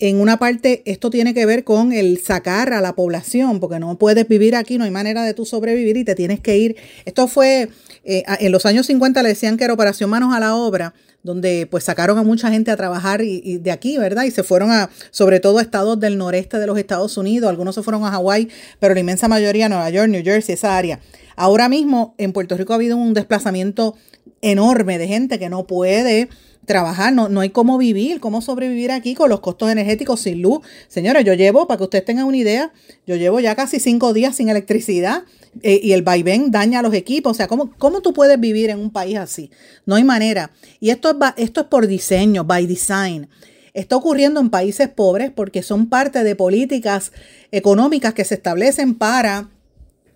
[0.02, 3.98] En una parte, esto tiene que ver con el sacar a la población, porque no
[3.98, 6.78] puedes vivir aquí, no hay manera de tú sobrevivir y te tienes que ir.
[7.04, 7.68] Esto fue,
[8.06, 10.94] eh, en los años 50 le decían que era Operación Manos a la Obra,
[11.24, 14.24] donde pues sacaron a mucha gente a trabajar y, de aquí, ¿verdad?
[14.24, 17.76] Y se fueron a, sobre todo a estados del noreste de los Estados Unidos, algunos
[17.76, 21.00] se fueron a Hawái, pero la inmensa mayoría a Nueva York, New Jersey, esa área.
[21.40, 23.96] Ahora mismo en Puerto Rico ha habido un desplazamiento
[24.42, 26.28] enorme de gente que no puede
[26.66, 30.60] trabajar, no, no hay cómo vivir, cómo sobrevivir aquí con los costos energéticos sin luz.
[30.90, 32.74] Señores, yo llevo, para que ustedes tengan una idea,
[33.08, 35.24] yo llevo ya casi cinco días sin electricidad
[35.64, 37.32] eh, y el vaivén daña los equipos.
[37.32, 39.50] O sea, ¿cómo, ¿cómo tú puedes vivir en un país así?
[39.86, 40.52] No hay manera.
[40.82, 43.30] Y esto es, esto es por diseño, by design.
[43.74, 47.14] Está ocurriendo en países pobres porque son parte de políticas
[47.54, 49.52] económicas que se establecen para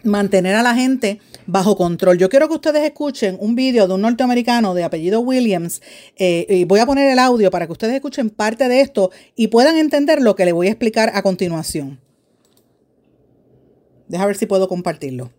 [0.04, 2.18] mantener a la gente bajo control.
[2.18, 5.82] Yo quiero que ustedes escuchen un vídeo de un norteamericano de apellido Williams
[6.18, 9.48] eh, y voy a poner el audio para que ustedes escuchen parte de esto y
[9.48, 12.00] puedan entender lo que le voy a explicar a continuación.
[14.08, 15.32] Deja ver si puedo compartirlo.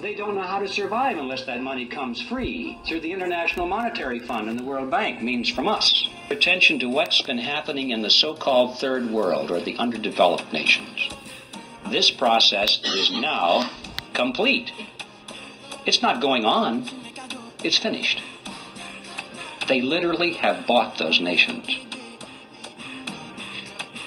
[0.00, 4.18] They don't know how to survive unless that money comes free through the International Monetary
[4.18, 6.08] Fund and the World Bank means from us.
[6.30, 11.08] Attention to what's been happening in the so-called third world or the underdeveloped nations.
[11.88, 13.70] This process is now
[14.14, 14.72] complete.
[15.86, 16.88] It's not going on.
[17.62, 18.22] It's finished.
[19.68, 21.68] They literally have bought those nations.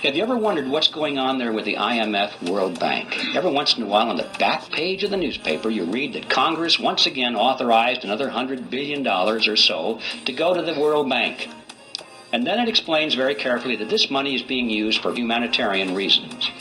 [0.04, 3.36] Have you ever wondered what's going on there with the IMF World Bank?
[3.36, 6.30] Every once in a while, on the back page of the newspaper, you read that
[6.30, 11.50] Congress once again authorized another $100 billion or so to go to the World Bank.
[12.32, 16.52] And then it explains very carefully that this money is being used for humanitarian reasons.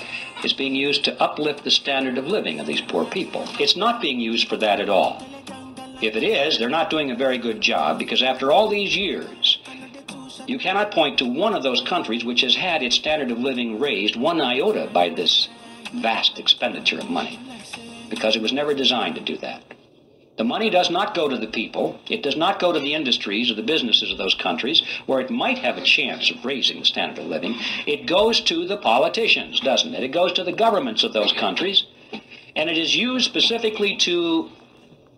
[0.46, 3.44] It's being used to uplift the standard of living of these poor people.
[3.58, 5.26] It's not being used for that at all.
[6.00, 9.58] If it is, they're not doing a very good job because after all these years,
[10.46, 13.80] you cannot point to one of those countries which has had its standard of living
[13.80, 15.48] raised one iota by this
[15.94, 17.40] vast expenditure of money,
[18.08, 19.64] because it was never designed to do that.
[20.36, 21.98] The money does not go to the people.
[22.08, 25.30] It does not go to the industries or the businesses of those countries where it
[25.30, 27.58] might have a chance of raising the standard of living.
[27.86, 30.02] It goes to the politicians, doesn't it?
[30.02, 31.84] It goes to the governments of those countries.
[32.54, 34.50] And it is used specifically to,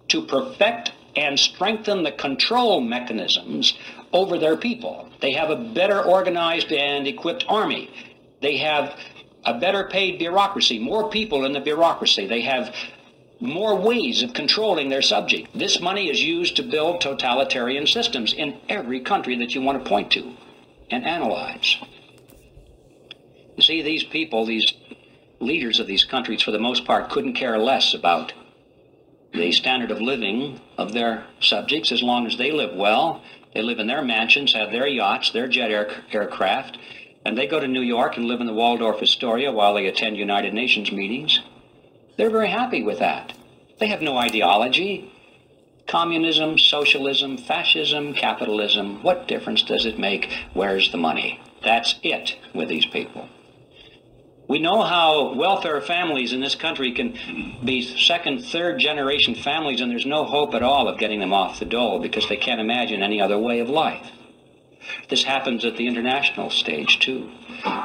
[0.09, 3.76] to perfect and strengthen the control mechanisms
[4.12, 5.09] over their people.
[5.20, 7.90] They have a better organized and equipped army.
[8.40, 8.96] They have
[9.44, 12.26] a better paid bureaucracy, more people in the bureaucracy.
[12.26, 12.74] They have
[13.40, 15.48] more ways of controlling their subject.
[15.57, 19.88] This money is used to build totalitarian systems in every country that you want to
[19.88, 20.35] point to
[20.90, 21.77] and analyze.
[23.57, 24.72] You see, these people, these
[25.40, 28.33] leaders of these countries, for the most part, couldn't care less about
[29.33, 33.22] the standard of living of their subjects as long as they live well
[33.55, 36.79] they live in their mansions, have their yachts, their jet air- aircraft,
[37.24, 40.16] and they go to New York and live in the Waldorf Astoria while they attend
[40.16, 41.40] United Nations meetings.
[42.18, 43.33] They're very happy with that.
[43.78, 45.12] They have no ideology.
[45.87, 50.28] Communism, socialism, fascism, capitalism, what difference does it make?
[50.52, 51.40] Where's the money?
[51.62, 53.28] That's it with these people.
[54.48, 57.16] We know how welfare families in this country can
[57.64, 61.61] be second, third generation families, and there's no hope at all of getting them off
[61.61, 64.11] the dole because they can't imagine any other way of life.
[65.09, 67.31] This happens at the international stage, too.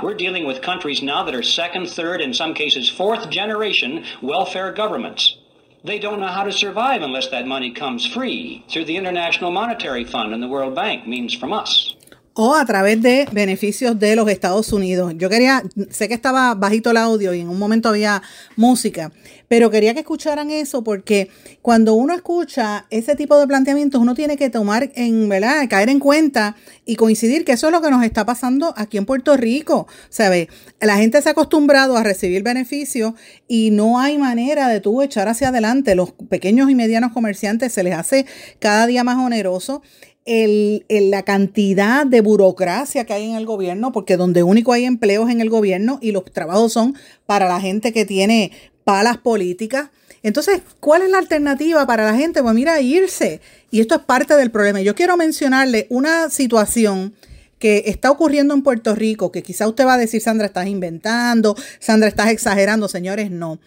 [0.02, 4.72] We're dealing with countries now that are second, third, in some cases fourth generation welfare
[4.72, 5.38] governments.
[5.84, 10.06] They don't know how to survive unless that money comes free through the International Monetary
[10.06, 11.96] Fund and the World Bank means from us.
[12.36, 15.14] O a través de beneficios de los Estados Unidos.
[15.18, 18.24] Yo quería, sé que estaba bajito el audio y en un momento había
[18.56, 19.12] música,
[19.48, 21.30] pero quería que escucharan eso porque
[21.62, 25.68] cuando uno escucha ese tipo de planteamientos, uno tiene que tomar en, ¿verdad?
[25.70, 29.06] Caer en cuenta y coincidir que eso es lo que nos está pasando aquí en
[29.06, 29.88] Puerto Rico.
[30.10, 30.50] ¿Sabe?
[30.82, 33.14] La gente se ha acostumbrado a recibir beneficios
[33.48, 35.94] y no hay manera de tú echar hacia adelante.
[35.94, 38.26] Los pequeños y medianos comerciantes se les hace
[38.60, 39.84] cada día más oneroso
[40.26, 45.30] el, la cantidad de burocracia que hay en el gobierno, porque donde único hay empleos
[45.30, 48.52] en el gobierno y los trabajos son para la gente que tiene
[48.84, 49.90] palas políticas.
[50.22, 52.42] Entonces, ¿cuál es la alternativa para la gente?
[52.42, 53.42] Pues mira, irse.
[53.72, 54.82] Y esto es parte del problema.
[54.82, 57.14] Yo quiero mencionarle una situación
[57.60, 61.56] que está ocurriendo en Puerto Rico, que quizá usted va a decir, Sandra, estás inventando,
[61.80, 63.60] Sandra, estás exagerando, señores, no.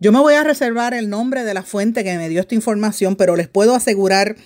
[0.00, 3.16] Yo me voy a reservar el nombre de la fuente que me dio esta información,
[3.16, 4.36] pero les puedo asegurar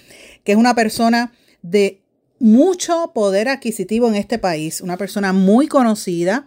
[0.44, 2.00] que es una persona de
[2.38, 6.46] mucho poder adquisitivo en este país, una persona muy conocida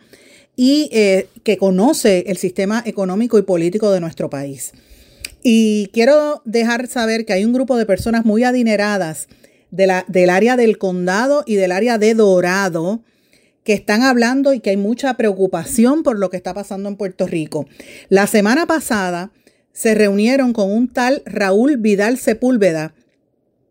[0.56, 4.71] y eh, que conoce el sistema económico y político de nuestro país.
[5.43, 9.28] Y quiero dejar saber que hay un grupo de personas muy adineradas
[9.71, 13.02] de la, del área del condado y del área de Dorado
[13.63, 17.28] que están hablando y que hay mucha preocupación por lo que está pasando en Puerto
[17.28, 17.67] Rico.
[18.10, 19.32] La semana pasada
[19.71, 22.93] se reunieron con un tal Raúl Vidal Sepúlveda,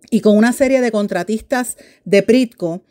[0.09, 2.83] y con una serie de contratistas de Pritco,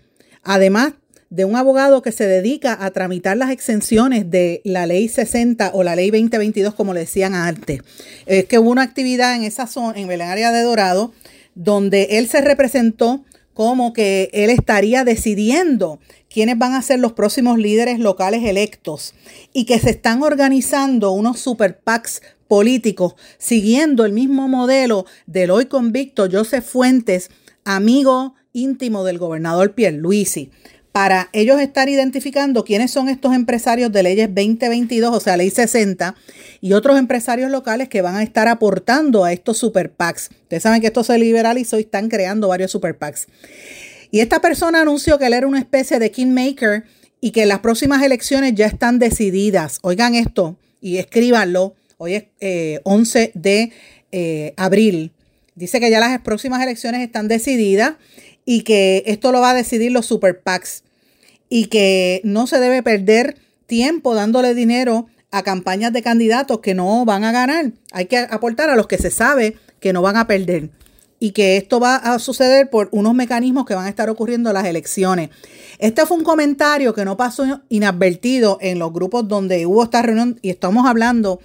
[0.43, 0.93] además
[1.29, 5.83] de un abogado que se dedica a tramitar las exenciones de la ley 60 o
[5.83, 7.81] la ley 2022, como le decían antes.
[8.25, 11.13] Es que hubo una actividad en esa zona, en el área de Dorado,
[11.53, 13.23] donde él se representó
[13.59, 19.13] como que él estaría decidiendo quiénes van a ser los próximos líderes locales electos
[19.51, 25.65] y que se están organizando unos super PACs políticos siguiendo el mismo modelo del hoy
[25.65, 27.31] convicto Joseph Fuentes,
[27.65, 30.51] amigo íntimo del gobernador Pierluisi,
[30.99, 36.13] para ellos estar identificando quiénes son estos empresarios de leyes 2022, o sea, ley 60,
[36.59, 40.29] y otros empresarios locales que van a estar aportando a estos super PACs.
[40.29, 43.27] Ustedes saben que esto se liberalizó y están creando varios super PACs.
[44.11, 46.83] Y esta persona anunció que él era una especie de kingmaker
[47.21, 49.79] y que las próximas elecciones ya están decididas.
[49.83, 51.75] Oigan esto y escríbanlo.
[51.95, 53.71] Hoy es 11 eh, de
[54.11, 55.13] eh, abril.
[55.55, 57.93] Dice que ya las próximas elecciones están decididas
[58.43, 60.83] y que esto lo va a decidir los super PACs
[61.49, 67.05] y que no se debe perder tiempo dándole dinero a campañas de candidatos que no
[67.05, 67.73] van a ganar.
[67.91, 70.69] Hay que aportar a los que se sabe que no van a perder
[71.19, 74.53] y que esto va a suceder por unos mecanismos que van a estar ocurriendo en
[74.55, 75.29] las elecciones.
[75.77, 80.39] Este fue un comentario que no pasó inadvertido en los grupos donde hubo esta reunión
[80.41, 81.39] y estamos hablando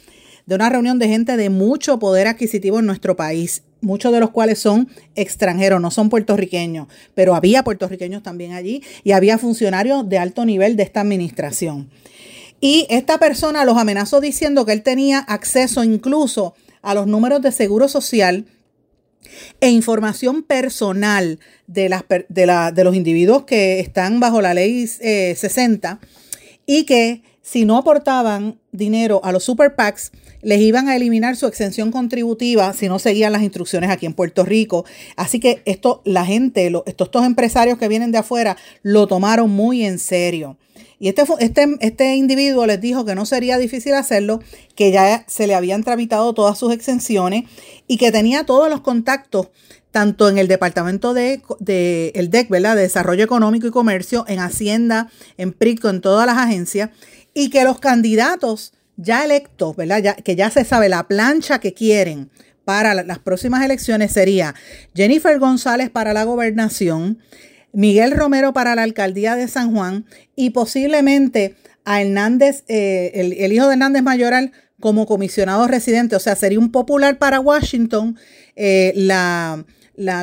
[0.46, 4.30] de una reunión de gente de mucho poder adquisitivo en nuestro país, muchos de los
[4.30, 10.18] cuales son extranjeros, no son puertorriqueños, pero había puertorriqueños también allí y había funcionarios de
[10.18, 11.90] alto nivel de esta administración.
[12.60, 17.52] Y esta persona los amenazó diciendo que él tenía acceso incluso a los números de
[17.52, 18.46] seguro social
[19.60, 25.98] e información personal de, las, de, de los individuos que están bajo la ley 60
[26.00, 26.06] eh,
[26.66, 30.12] y que si no aportaban dinero a los super PACs,
[30.44, 34.44] les iban a eliminar su exención contributiva si no seguían las instrucciones aquí en Puerto
[34.44, 34.84] Rico.
[35.16, 39.98] Así que esto, la gente, estos, empresarios que vienen de afuera, lo tomaron muy en
[39.98, 40.56] serio.
[41.00, 44.40] Y este, este, este individuo les dijo que no sería difícil hacerlo,
[44.76, 47.44] que ya se le habían tramitado todas sus exenciones
[47.88, 49.48] y que tenía todos los contactos
[49.94, 51.40] tanto en el departamento de,
[52.16, 52.74] el DEC, ¿verdad?
[52.74, 56.90] De Desarrollo Económico y Comercio, en Hacienda, en PRICO, en todas las agencias,
[57.32, 60.16] y que los candidatos ya electos, ¿verdad?
[60.16, 62.30] Que ya se sabe la plancha que quieren
[62.64, 64.54] para las próximas elecciones sería
[64.94, 67.18] Jennifer González para la gobernación,
[67.72, 73.66] Miguel Romero para la alcaldía de San Juan y posiblemente a Hernández, eh, el, hijo
[73.66, 76.16] de Hernández Mayoral como comisionado residente.
[76.16, 78.16] O sea, sería un popular para Washington.
[78.56, 79.64] Eh, la,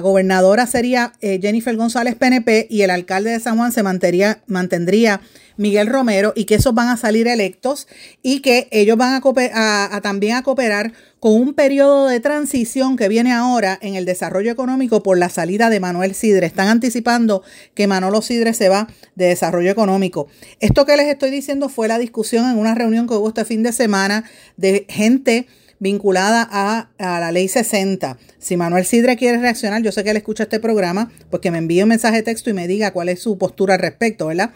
[0.02, 5.22] gobernadora sería eh, Jennifer González PNP y el alcalde de San Juan se mantendría
[5.58, 7.88] Miguel Romero y que esos van a salir electos
[8.22, 9.22] y que ellos van
[9.54, 14.52] a, también a cooperar con un periodo de transición que viene ahora en el desarrollo
[14.52, 16.48] económico por la salida de Manuel Sidre.
[16.48, 17.44] Están anticipando
[17.76, 20.28] que Manolo Sidre se va de desarrollo económico.
[20.60, 23.62] Esto que les estoy diciendo fue la discusión en una reunión que hubo este fin
[23.62, 24.24] de semana
[24.58, 25.48] de gente
[25.82, 28.20] vinculada a, la ley 60.
[28.38, 31.58] Si Manuel Sidre quiere reaccionar, yo sé que él escucha este programa, pues que me
[31.58, 34.52] envíe un mensaje de texto y me diga cuál es su postura al respecto, ¿verdad?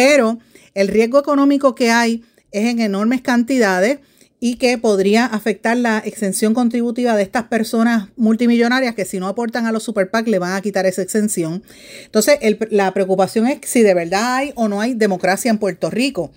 [0.00, 0.38] Pero
[0.72, 3.98] el riesgo económico que hay es en enormes cantidades
[4.40, 9.66] y que podría afectar la exención contributiva de estas personas multimillonarias que si no aportan
[9.66, 11.62] a los super PAC le van a quitar esa exención.
[12.06, 12.38] Entonces,
[12.70, 16.30] la preocupación es si de verdad hay o no hay democracia en Puerto Rico.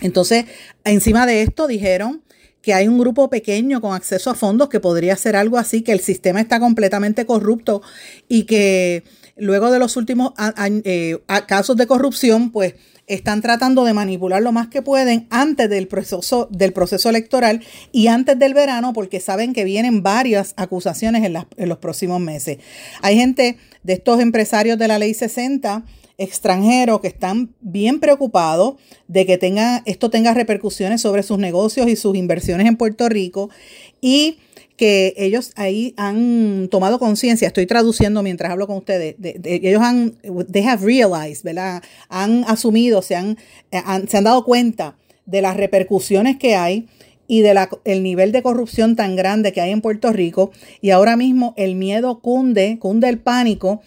[0.00, 0.44] Entonces,
[0.84, 2.22] encima de esto dijeron
[2.62, 5.90] que hay un grupo pequeño con acceso a fondos que podría ser algo así, que
[5.90, 7.82] el sistema está completamente corrupto
[8.28, 9.02] y que
[9.36, 10.32] luego de los últimos
[10.84, 12.74] eh, casos de corrupción, pues
[13.06, 17.62] están tratando de manipular lo más que pueden antes del proceso, del proceso electoral
[17.92, 22.58] y antes del verano porque saben que vienen varias acusaciones en, los próximos meses.
[23.02, 25.84] Hay gente de estos empresarios de la ley 60
[26.18, 28.76] extranjeros que están bien preocupados
[29.06, 29.38] de que
[29.84, 33.50] esto tenga repercusiones sobre sus negocios y sus inversiones en Puerto Rico
[34.00, 34.38] y
[34.76, 40.16] que ellos ahí han tomado conciencia, estoy traduciendo mientras hablo con ustedes, de, ellos han,
[40.50, 41.82] they have realized, ¿verdad?
[42.08, 43.38] Han asumido, se han,
[43.70, 46.86] eh, se han dado cuenta de las repercusiones que hay
[47.28, 51.54] y del nivel de corrupción tan grande que hay en Puerto Rico y ahora mismo
[51.56, 53.82] el miedo cunde, cunde el pánico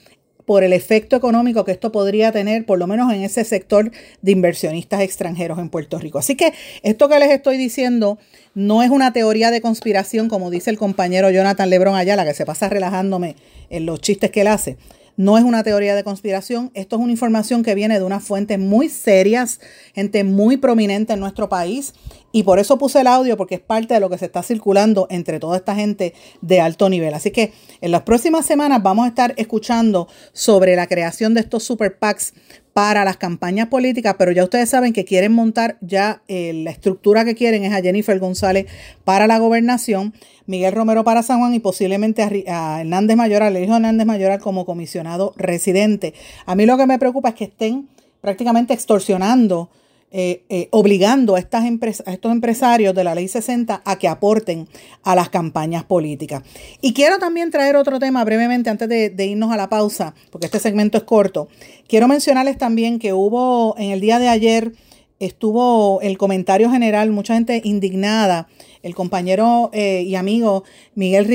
[0.49, 3.91] por el efecto económico que esto podría tener, por lo menos en ese sector
[4.23, 6.17] de inversionistas extranjeros en Puerto Rico.
[6.17, 8.17] Así que esto que les estoy diciendo
[8.55, 12.47] no es una teoría de conspiración, como dice el compañero Jonathan Lebron la que se
[12.47, 13.35] pasa relajándome
[13.69, 14.77] en los chistes que él hace.
[15.19, 18.57] No es una teoría de conspiración, esto es una información que viene de unas fuentes
[18.57, 19.59] muy serias,
[19.93, 21.93] gente muy prominente en nuestro país,
[22.31, 25.07] y por eso puse el audio, porque es parte de lo que se está circulando
[25.09, 27.13] entre toda esta gente de alto nivel.
[27.13, 27.51] Así que
[27.81, 32.33] en las próximas semanas vamos a estar escuchando sobre la creación de estos super PACs
[32.79, 37.25] para las campañas políticas, pero ya ustedes saben que quieren montar ya eh, la estructura
[37.25, 38.67] que quieren es a Jennifer González
[39.03, 40.13] para la gobernación,
[40.45, 44.39] Miguel Romero para San Juan y posiblemente a, Hernández Mayoral, el hijo de Hernández Mayoral
[44.39, 46.13] como comisionado residente.
[46.45, 47.89] A mí lo que me preocupa es que estén
[48.21, 49.69] prácticamente extorsionando
[50.11, 54.67] eh, eh, obligando a, estas a estos empresarios de la ley 60 a que aporten
[55.03, 56.41] a las campañas políticas.
[56.81, 60.57] Y quiero también traer otro tema brevemente antes de, irnos a la pausa, porque este
[60.57, 61.47] segmento es corto.
[61.87, 64.73] Quiero mencionarles también que hubo en el día de ayer,
[65.19, 68.47] estuvo el comentario general, mucha gente indignada.
[68.81, 70.63] El compañero eh, y amigo
[70.95, 71.25] Miguel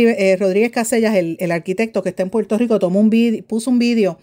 [0.41, 4.19] Rodríguez Casellas, el, arquitecto que está en Puerto Rico, tomó un puso un vídeo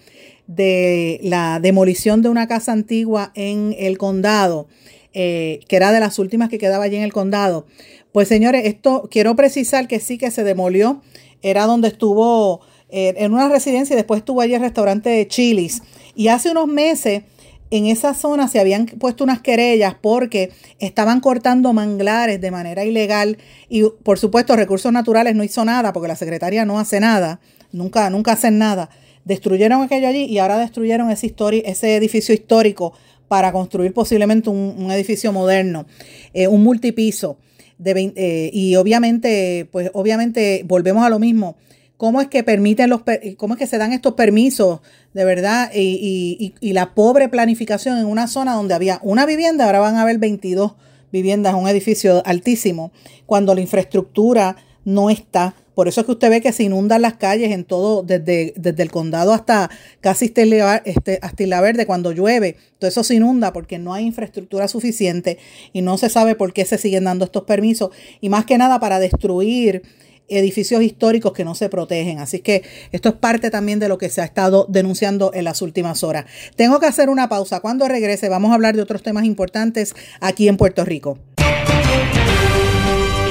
[0.55, 4.67] de la demolición de una casa antigua en el condado,
[5.13, 7.65] eh, que era de las últimas que quedaba allí en el condado.
[8.11, 11.01] Pues señores, esto quiero precisar que sí que se demolió,
[11.41, 15.81] era donde estuvo eh, en una residencia y después estuvo allí el restaurante de Chilis.
[16.15, 17.23] Y hace unos meses
[17.69, 23.37] en esa zona se habían puesto unas querellas porque estaban cortando manglares de manera ilegal
[23.69, 27.39] y por supuesto recursos naturales no hizo nada porque la secretaria no hace nada,
[27.71, 28.89] nunca, nunca hacen nada
[29.25, 31.33] destruyeron aquello allí y ahora destruyeron ese,
[31.65, 32.93] ese edificio histórico
[33.27, 35.85] para construir posiblemente un, edificio moderno,
[36.33, 37.37] eh, un multipiso.
[37.77, 41.55] De eh, y obviamente, pues obviamente volvemos a lo mismo.
[41.97, 43.03] ¿Cómo es que permiten los,
[43.37, 44.81] cómo es que se dan estos permisos
[45.13, 45.71] de verdad?
[45.73, 50.01] Y, y, la pobre planificación en una zona donde había una vivienda, ahora van a
[50.01, 50.73] haber 22
[51.11, 52.91] viviendas, un edificio altísimo,
[53.25, 57.15] cuando la infraestructura no está por eso es que usted ve que se inundan las
[57.15, 62.55] calles en todo, desde, desde el condado hasta casi este, hasta Verde cuando llueve.
[62.77, 65.39] Todo eso se inunda porque no hay infraestructura suficiente
[65.73, 67.89] y no se sabe por qué se siguen dando estos permisos.
[68.19, 69.81] Y más que nada para destruir
[70.27, 72.19] edificios históricos que no se protegen.
[72.19, 72.61] Así que
[72.91, 76.25] esto es parte también de lo que se ha estado denunciando en las últimas horas.
[76.55, 77.59] Tengo que hacer una pausa.
[77.59, 81.17] Cuando regrese vamos a hablar de otros temas importantes aquí en Puerto Rico.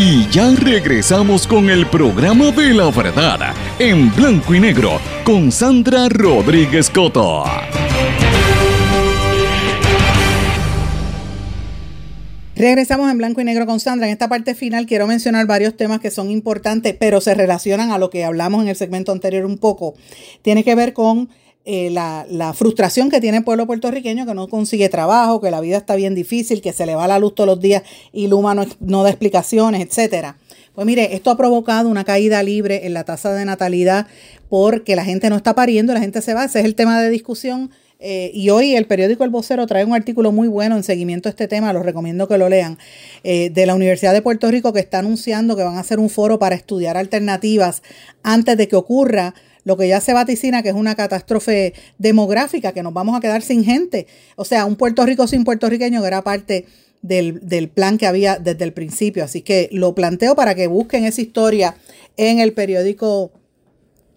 [0.00, 6.08] Y ya regresamos con el programa de la verdad en blanco y negro con Sandra
[6.08, 7.42] Rodríguez Coto.
[12.58, 14.08] Regresamos en blanco y negro con Sandra.
[14.08, 17.98] En esta parte final quiero mencionar varios temas que son importantes, pero se relacionan a
[17.98, 19.94] lo que hablamos en el segmento anterior un poco.
[20.42, 21.28] Tiene que ver con
[21.70, 25.76] eh, la, frustración que tiene el pueblo puertorriqueño que no consigue trabajo, que la vida
[25.76, 28.64] está bien difícil, que se le va la luz todos los días y Luma no,
[28.80, 30.38] no da explicaciones, etcétera.
[30.74, 34.06] Pues mire, esto ha provocado una caída libre en la tasa de natalidad
[34.48, 36.46] porque la gente no está pariendo, la gente se va.
[36.46, 37.70] Ese es el tema de discusión.
[38.00, 41.30] Eh, y hoy el periódico El Vocero trae un artículo muy bueno en seguimiento a
[41.30, 42.78] este tema, los recomiendo que lo lean,
[43.24, 46.08] eh, de la Universidad de Puerto Rico que está anunciando que van a hacer un
[46.08, 47.82] foro para estudiar alternativas
[48.22, 49.34] antes de que ocurra
[49.68, 53.42] lo que ya se vaticina que es una catástrofe demográfica, que nos vamos a quedar
[53.42, 54.06] sin gente.
[54.34, 56.64] O sea, un Puerto Rico sin puertorriqueño que era parte
[57.02, 59.22] del, del, plan que había desde el principio.
[59.22, 61.74] Así que lo planteo para que busquen esa historia
[62.16, 63.30] en el periódico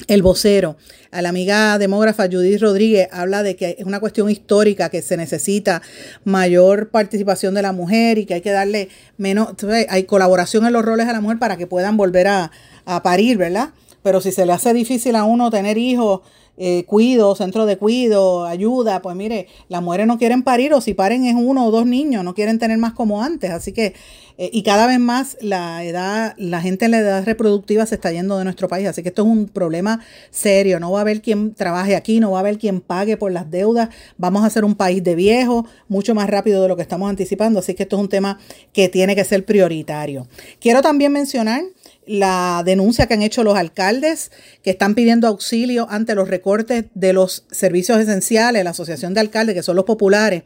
[0.07, 0.77] El Vocero.
[1.11, 5.17] A la amiga demógrafa Judith Rodríguez habla de que es una cuestión histórica, que se
[5.17, 5.81] necesita
[6.23, 8.87] mayor participación de la mujer y que hay que darle
[9.17, 9.49] menos,
[9.89, 12.51] hay colaboración en los roles a la mujer para que puedan volver a,
[12.85, 13.71] a parir, ¿verdad?
[14.03, 16.21] Pero si se le hace difícil a uno tener hijos,
[16.57, 20.93] eh, cuido, centro de cuido, ayuda, pues mire, las mujeres no quieren parir o si
[20.93, 23.49] paren es uno o dos niños, no quieren tener más como antes.
[23.51, 23.95] Así que,
[24.37, 28.11] eh, y cada vez más la edad, la gente en la edad reproductiva se está
[28.11, 28.87] yendo de nuestro país.
[28.87, 30.79] Así que esto es un problema serio.
[30.79, 33.49] No va a haber quien trabaje aquí, no va a haber quien pague por las
[33.49, 33.89] deudas.
[34.17, 37.59] Vamos a ser un país de viejos, mucho más rápido de lo que estamos anticipando.
[37.59, 38.39] Así que esto es un tema
[38.73, 40.27] que tiene que ser prioritario.
[40.59, 41.63] Quiero también mencionar
[42.12, 44.34] la denuncia que han hecho los alcaldes
[44.64, 49.55] que están pidiendo auxilio ante los recortes de los servicios esenciales, la Asociación de Alcaldes,
[49.55, 50.43] que son los populares,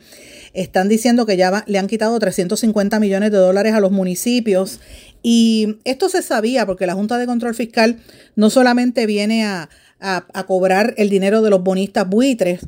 [0.54, 4.80] están diciendo que ya le han quitado 350 millones de dólares a los municipios.
[5.24, 7.98] Y esto se sabía porque la Junta de Control Fiscal
[8.36, 9.68] no solamente viene a,
[10.00, 12.60] a, cobrar el dinero de los bonistas buitres,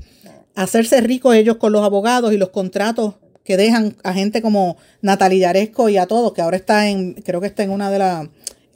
[0.56, 4.78] a hacerse ricos ellos con los abogados y los contratos que dejan a gente como
[5.04, 8.00] Natalia Yaresco y a todos, que ahora está en, creo que está en una de
[8.00, 8.28] las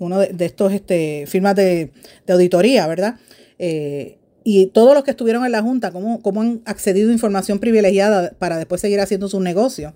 [0.05, 1.91] uno de, estos este, firmas de,
[2.25, 3.15] de auditoría, ¿verdad?
[3.59, 7.59] Eh, y todos los que estuvieron en la Junta, cómo, cómo han accedido a información
[7.59, 9.93] privilegiada para después seguir haciendo sus negocios.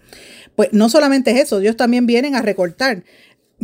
[0.56, 3.04] Pues no solamente es eso, ellos también vienen a recortar.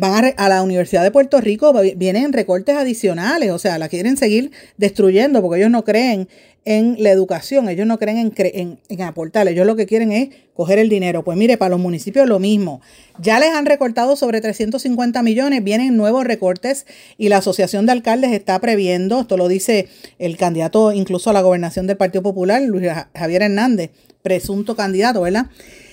[0.02, 4.18] Van a, a, la Universidad de Puerto Rico, vienen recortes adicionales, o sea, la quieren
[4.18, 6.28] seguir destruyendo porque ellos no creen
[6.66, 10.30] en la educación, ellos no creen en, en, en, aportar, ellos lo que quieren es
[10.56, 11.24] coger el dinero.
[11.24, 12.82] Pues mire, para los municipios lo mismo.
[13.20, 16.88] Ya les han recortado sobre 350 millones, vienen nuevos recortes
[17.20, 19.88] y la Asociación de Alcaldes está previendo, esto lo dice
[20.18, 23.92] el candidato incluso a la gobernación del Partido Popular, Luis Javier Hernández,
[24.24, 25.46] presunto candidato, ¿verdad?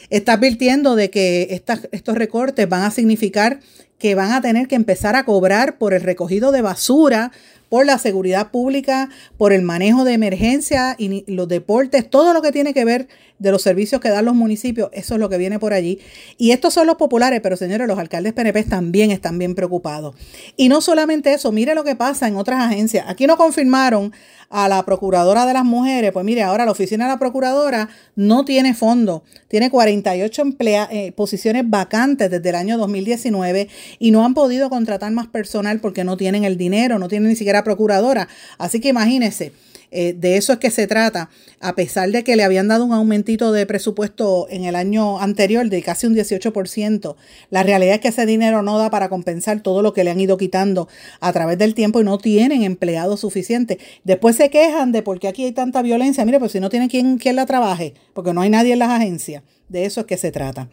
[0.08, 3.60] Está advirtiendo de que estas, estos recortes van a significar
[3.98, 7.32] que van a tener que empezar a cobrar por el recogido de basura
[7.68, 12.52] por la seguridad pública, por el manejo de emergencia y los deportes, todo lo que
[12.52, 13.08] tiene que ver
[13.38, 16.00] de los servicios que dan los municipios, eso es lo que viene por allí.
[16.38, 20.16] Y estos son los populares, pero señores, los alcaldes PNP también están bien preocupados.
[20.56, 23.04] Y no solamente eso, mire lo que pasa en otras agencias.
[23.08, 24.12] Aquí no confirmaron
[24.50, 28.46] a la procuradora de las mujeres, pues mire, ahora la oficina de la procuradora no
[28.46, 34.32] tiene fondo, tiene 48 emplea eh, posiciones vacantes desde el año 2019 y no han
[34.32, 38.28] podido contratar más personal porque no tienen el dinero, no tienen ni siquiera procuradora.
[38.58, 39.52] Así que imagínense.
[39.90, 41.30] Eh, de eso es que se trata,
[41.60, 45.68] a pesar de que le habían dado un aumentito de presupuesto en el año anterior
[45.68, 47.16] de casi un 18%,
[47.50, 50.20] la realidad es que ese dinero no da para compensar todo lo que le han
[50.20, 50.88] ido quitando
[51.20, 53.78] a través del tiempo y no tienen empleados suficientes.
[54.04, 56.24] Después se quejan de por qué aquí hay tanta violencia.
[56.24, 58.90] Mire, pues si no tienen quien, quien la trabaje, porque no hay nadie en las
[58.90, 59.42] agencias.
[59.68, 60.68] De eso es que se trata.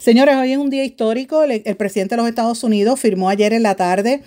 [0.00, 1.44] Señores, hoy es un día histórico.
[1.44, 4.22] El, el presidente de los Estados Unidos firmó ayer en la tarde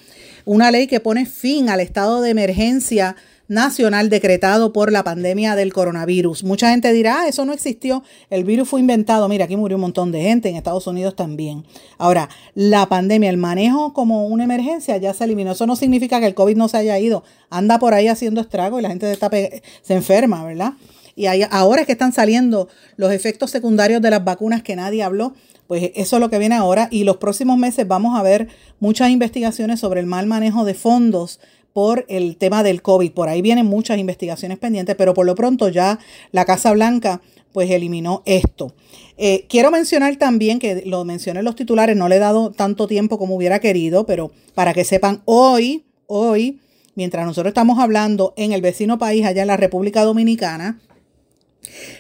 [0.46, 3.16] una ley que pone fin al estado de emergencia
[3.50, 6.44] nacional decretado por la pandemia del coronavirus.
[6.44, 9.28] Mucha gente dirá, ah, eso no existió, el virus fue inventado.
[9.28, 11.64] Mira, aquí murió un montón de gente, en Estados Unidos también.
[11.98, 15.52] Ahora, la pandemia, el manejo como una emergencia ya se eliminó.
[15.52, 17.24] Eso no significa que el COVID no se haya ido.
[17.50, 20.74] Anda por ahí haciendo estrago y la gente se, está se enferma, ¿verdad?
[21.16, 25.04] y hay- ahora es que están saliendo los efectos secundarios de las vacunas que nadie
[25.04, 25.36] habló.
[25.68, 28.48] Pues eso es lo que viene ahora y los próximos meses vamos a ver
[28.80, 31.40] muchas investigaciones sobre el mal manejo de fondos
[31.74, 33.12] por el tema del COVID.
[33.12, 36.00] Por ahí vienen muchas investigaciones pendientes, pero por lo pronto ya
[36.32, 38.74] la Casa Blanca pues eliminó esto.
[39.18, 42.88] Eh, quiero mencionar también que lo mencioné en los titulares, no le he dado tanto
[42.88, 46.60] tiempo como hubiera querido, pero para que sepan, hoy, hoy,
[46.96, 50.80] mientras nosotros estamos hablando en el vecino país, allá en la República Dominicana,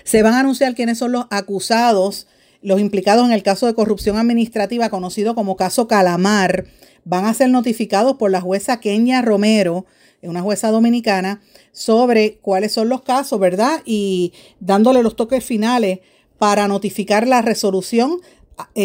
[0.03, 2.28] se van a anunciar quiénes son los acusados,
[2.64, 6.66] los implicados en el caso de corrupción administrativa conocido como caso Calamar.
[7.05, 9.86] Van a ser notificados por la jueza Kenia Romero,
[10.22, 11.41] una jueza dominicana,
[11.74, 13.82] sobre cuáles son los casos, ¿verdad?
[13.86, 15.99] Y dándole los toques finales
[16.38, 18.20] para notificar la resolución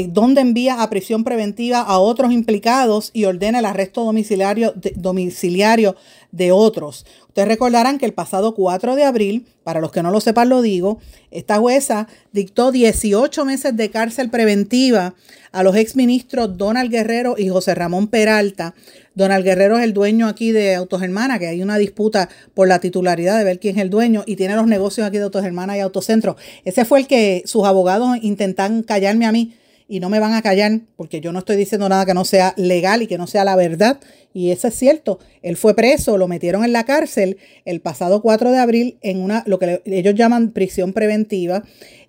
[0.08, 5.96] donde envía a prisión preventiva a otros implicados y ordena el arresto domiciliario de, domiciliario
[6.32, 7.06] de otros.
[7.28, 10.62] Ustedes recordarán que el pasado 4 de abril, para los que no lo sepan lo
[10.62, 10.98] digo,
[11.30, 15.14] esta jueza dictó 18 meses de cárcel preventiva
[15.52, 18.74] a los exministros Donald Guerrero y José Ramón Peralta.
[19.18, 23.36] Donald Guerrero es el dueño aquí de Autogermana, que hay una disputa por la titularidad
[23.36, 26.36] de ver quién es el dueño y tiene los negocios aquí de Autogermana y Autocentro.
[26.64, 29.54] Ese fue el que sus abogados intentan callarme a mí
[29.88, 32.54] y no me van a callar porque yo no estoy diciendo nada que no sea
[32.56, 33.98] legal y que no sea la verdad.
[34.32, 35.18] Y eso es cierto.
[35.42, 39.42] Él fue preso, lo metieron en la cárcel el pasado 4 de abril en una
[39.46, 41.64] lo que ellos llaman prisión preventiva,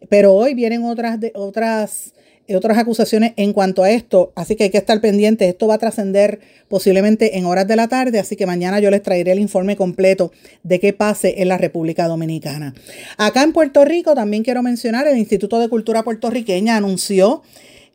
[0.09, 2.13] pero hoy vienen otras de, otras
[2.55, 5.47] otras acusaciones en cuanto a esto, así que hay que estar pendientes.
[5.47, 9.03] Esto va a trascender posiblemente en horas de la tarde, así que mañana yo les
[9.03, 10.31] traeré el informe completo
[10.63, 12.73] de qué pase en la República Dominicana.
[13.17, 17.43] Acá en Puerto Rico también quiero mencionar, el Instituto de Cultura Puertorriqueña anunció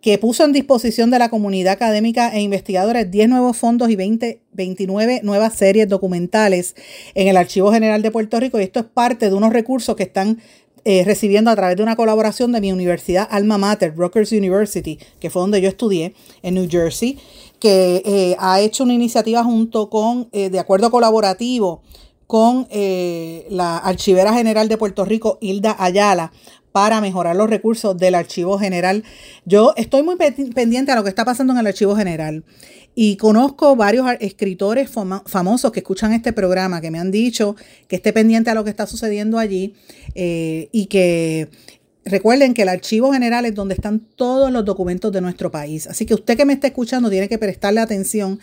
[0.05, 4.43] que puso en disposición de la comunidad académica e investigadores 10 nuevos fondos y 20,
[4.53, 6.75] 29 nuevas series documentales
[7.15, 8.61] en el Archivo General de Puerto Rico.
[8.61, 10.41] Y esto es parte de unos recursos que están
[10.85, 15.31] eh, recibiendo a través de una colaboración de mi universidad Alma Mater, Rutgers University, que
[15.31, 17.19] fue donde yo estudié en New Jersey,
[17.59, 21.81] que eh, ha hecho una iniciativa junto con, eh, de acuerdo colaborativo,
[22.27, 26.33] con la Archivera General de Puerto Rico, Hilda Ayala,
[26.75, 29.05] para mejorar los recursos del Archivo General.
[29.45, 32.43] Yo estoy muy pendiente a lo que está pasando en el Archivo General
[32.97, 37.55] y conozco varios escritores famosos que escuchan este programa que me han dicho
[37.87, 39.75] que esté pendiente a lo que está sucediendo allí
[40.17, 41.49] eh, y que
[42.05, 45.87] recuerden que el Archivo General es donde están todos los documentos de nuestro país.
[45.87, 48.41] Así que usted que me está escuchando tiene que prestarle atención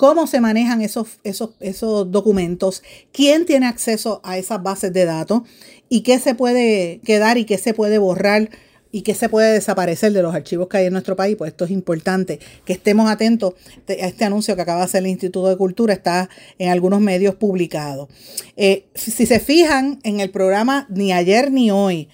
[0.00, 2.82] cómo se manejan esos, esos, esos documentos,
[3.12, 5.42] quién tiene acceso a esas bases de datos
[5.90, 8.48] y qué se puede quedar y qué se puede borrar
[8.90, 11.36] y qué se puede desaparecer de los archivos que hay en nuestro país.
[11.36, 13.52] Pues esto es importante que estemos atentos
[13.86, 17.34] a este anuncio que acaba de hacer el Instituto de Cultura, está en algunos medios
[17.34, 18.08] publicados.
[18.56, 22.08] Eh, si se fijan en el programa ni ayer ni hoy,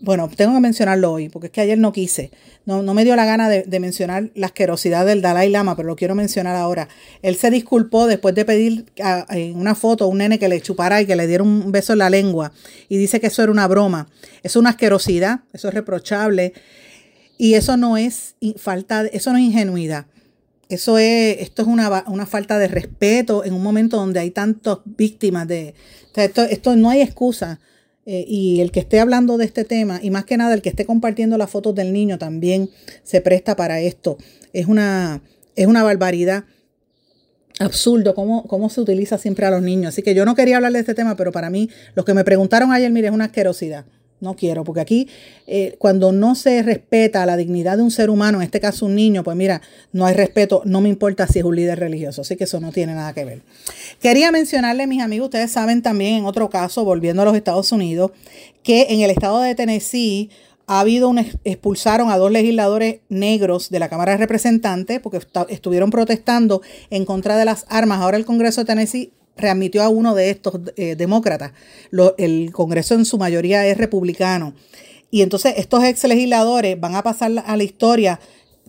[0.00, 2.30] bueno, tengo que mencionarlo hoy, porque es que ayer no quise.
[2.66, 5.96] No, no me dio la gana de, mencionar la asquerosidad del Dalai Lama, pero lo
[5.96, 6.88] quiero mencionar ahora.
[7.22, 8.86] Él se disculpó después de pedir
[9.30, 11.94] en una foto a un nene que le chupara y que le diera un beso
[11.94, 12.52] en la lengua.
[12.88, 14.08] Y dice que eso era una broma.
[14.42, 16.52] Es una asquerosidad, eso es reprochable.
[17.38, 20.06] Y eso no es falta, eso no es ingenuidad.
[20.68, 24.78] Eso es, esto es una, una, falta de respeto en un momento donde hay tantas
[24.84, 25.74] víctimas de.
[26.10, 27.60] O sea, esto, esto no hay excusa.
[28.08, 30.68] Eh, y el que esté hablando de este tema, y más que nada el que
[30.68, 32.70] esté compartiendo las fotos del niño también
[33.02, 34.16] se presta para esto.
[34.52, 35.22] Es una,
[35.56, 36.44] es una barbaridad.
[37.58, 39.88] Absurdo cómo, cómo se utiliza siempre a los niños.
[39.88, 42.22] Así que yo no quería hablar de este tema, pero para mí, los que me
[42.22, 43.86] preguntaron ayer, mire, es una asquerosidad.
[44.18, 45.08] No quiero, porque aquí
[45.46, 48.94] eh, cuando no se respeta la dignidad de un ser humano, en este caso un
[48.94, 49.60] niño, pues mira,
[49.92, 52.72] no hay respeto, no me importa si es un líder religioso, así que eso no
[52.72, 53.42] tiene nada que ver.
[54.00, 58.12] Quería mencionarle, mis amigos, ustedes saben también en otro caso, volviendo a los Estados Unidos,
[58.62, 60.30] que en el estado de Tennessee
[60.66, 65.90] ha habido un expulsaron a dos legisladores negros de la Cámara de Representantes porque estuvieron
[65.90, 66.60] protestando
[66.90, 68.00] en contra de las armas.
[68.00, 71.52] Ahora el Congreso de Tennessee readmitió a uno de estos eh, demócratas.
[72.18, 74.54] El Congreso en su mayoría es republicano.
[75.10, 78.20] Y entonces estos ex legisladores van a pasar a la historia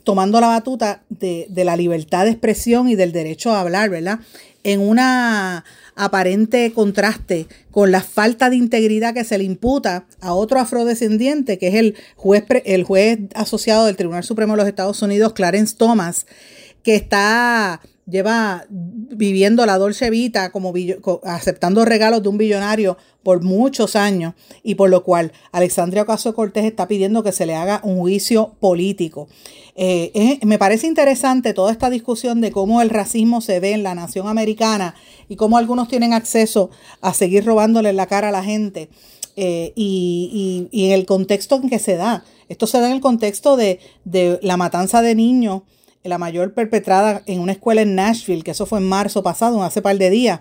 [0.03, 4.19] tomando la batuta de, de, la libertad de expresión y del derecho a hablar, ¿verdad?
[4.63, 5.65] En una
[5.97, 11.67] aparente contraste con la falta de integridad que se le imputa a otro afrodescendiente, que
[11.69, 16.27] es el juez, el juez asociado del Tribunal Supremo de los Estados Unidos, Clarence Thomas,
[16.83, 20.73] que está lleva viviendo la Dolce Vita como
[21.23, 24.33] aceptando regalos de un billonario por muchos años
[24.63, 28.55] y por lo cual Alexandria Ocasio Cortés está pidiendo que se le haga un juicio
[28.59, 29.27] político.
[29.75, 33.93] Eh, me parece interesante toda esta discusión de cómo el racismo se ve en la
[33.93, 34.95] nación americana
[35.27, 36.69] y cómo algunos tienen acceso
[37.01, 38.89] a seguir robándole la cara a la gente.
[39.37, 42.25] eh, y, y, y en el contexto en que se da.
[42.49, 45.61] Esto se da en el contexto de, de la matanza de niños
[46.07, 49.81] la mayor perpetrada en una escuela en Nashville, que eso fue en marzo pasado, hace
[49.81, 50.39] par de días,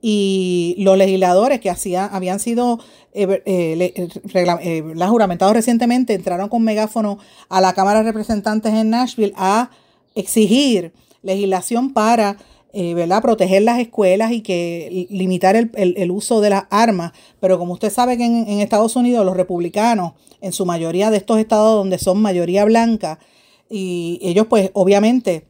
[0.00, 2.78] y los legisladores que hacían, habían sido
[3.14, 9.32] eh, eh, eh, juramentados recientemente entraron con megáfono a la Cámara de Representantes en Nashville
[9.36, 9.70] a
[10.14, 10.92] exigir
[11.22, 12.36] legislación para
[12.72, 13.22] ¿verdad?
[13.22, 17.10] proteger las escuelas y que limitar el, uso de las armas.
[17.40, 21.40] Pero como usted sabe que en Estados Unidos los republicanos, en su mayoría de estos
[21.40, 23.18] estados donde son mayoría blanca,
[23.70, 25.46] y ellos pues obviamente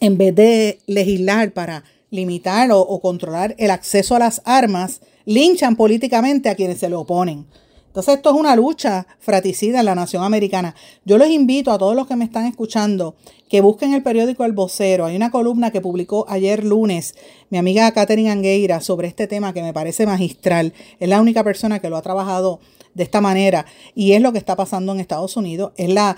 [0.00, 6.48] en vez de legislar para limitar o, controlar el acceso a las armas, linchan políticamente
[6.48, 7.46] a quienes se le oponen.
[7.86, 10.76] Entonces esto es una lucha fratricida en la nación americana.
[11.04, 13.16] Yo les invito a todos los que me están escuchando
[13.48, 15.06] que busquen el periódico El Vocero.
[15.06, 17.16] Hay una columna que publicó ayer lunes
[17.50, 20.72] mi amiga Catherine Angueira sobre este tema que me parece magistral.
[21.00, 22.60] Es la única persona que lo ha trabajado
[22.94, 25.72] de esta manera y es lo que está pasando en Estados Unidos.
[25.76, 26.16] Es la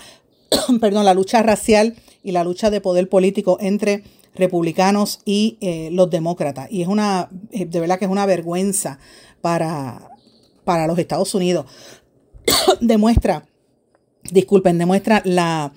[0.81, 4.03] perdón, la lucha racial y la lucha de poder político entre
[4.35, 6.71] republicanos y eh, los demócratas.
[6.71, 8.99] Y es una, eh, de verdad que es una vergüenza
[9.41, 10.09] para,
[10.63, 11.65] para los Estados Unidos.
[12.81, 13.45] demuestra,
[14.31, 15.73] disculpen, demuestra la,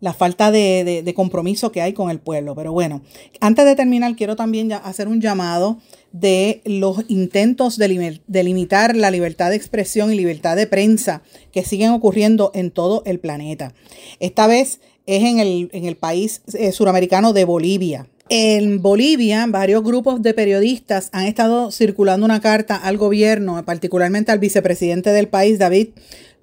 [0.00, 2.54] la falta de, de, compromiso que hay con el pueblo.
[2.54, 3.02] Pero bueno,
[3.40, 5.78] antes de terminar, quiero también hacer un llamado
[6.14, 11.90] de los intentos de, limitar la libertad de expresión y libertad de prensa que siguen
[11.90, 13.74] ocurriendo en todo el planeta.
[14.20, 18.06] Esta vez es en el, en el país eh, suramericano de Bolivia.
[18.28, 24.38] En Bolivia, varios grupos de periodistas han estado circulando una carta al gobierno, particularmente al
[24.38, 25.88] vicepresidente del país, David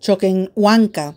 [0.02, 1.16] Choquenhuanca,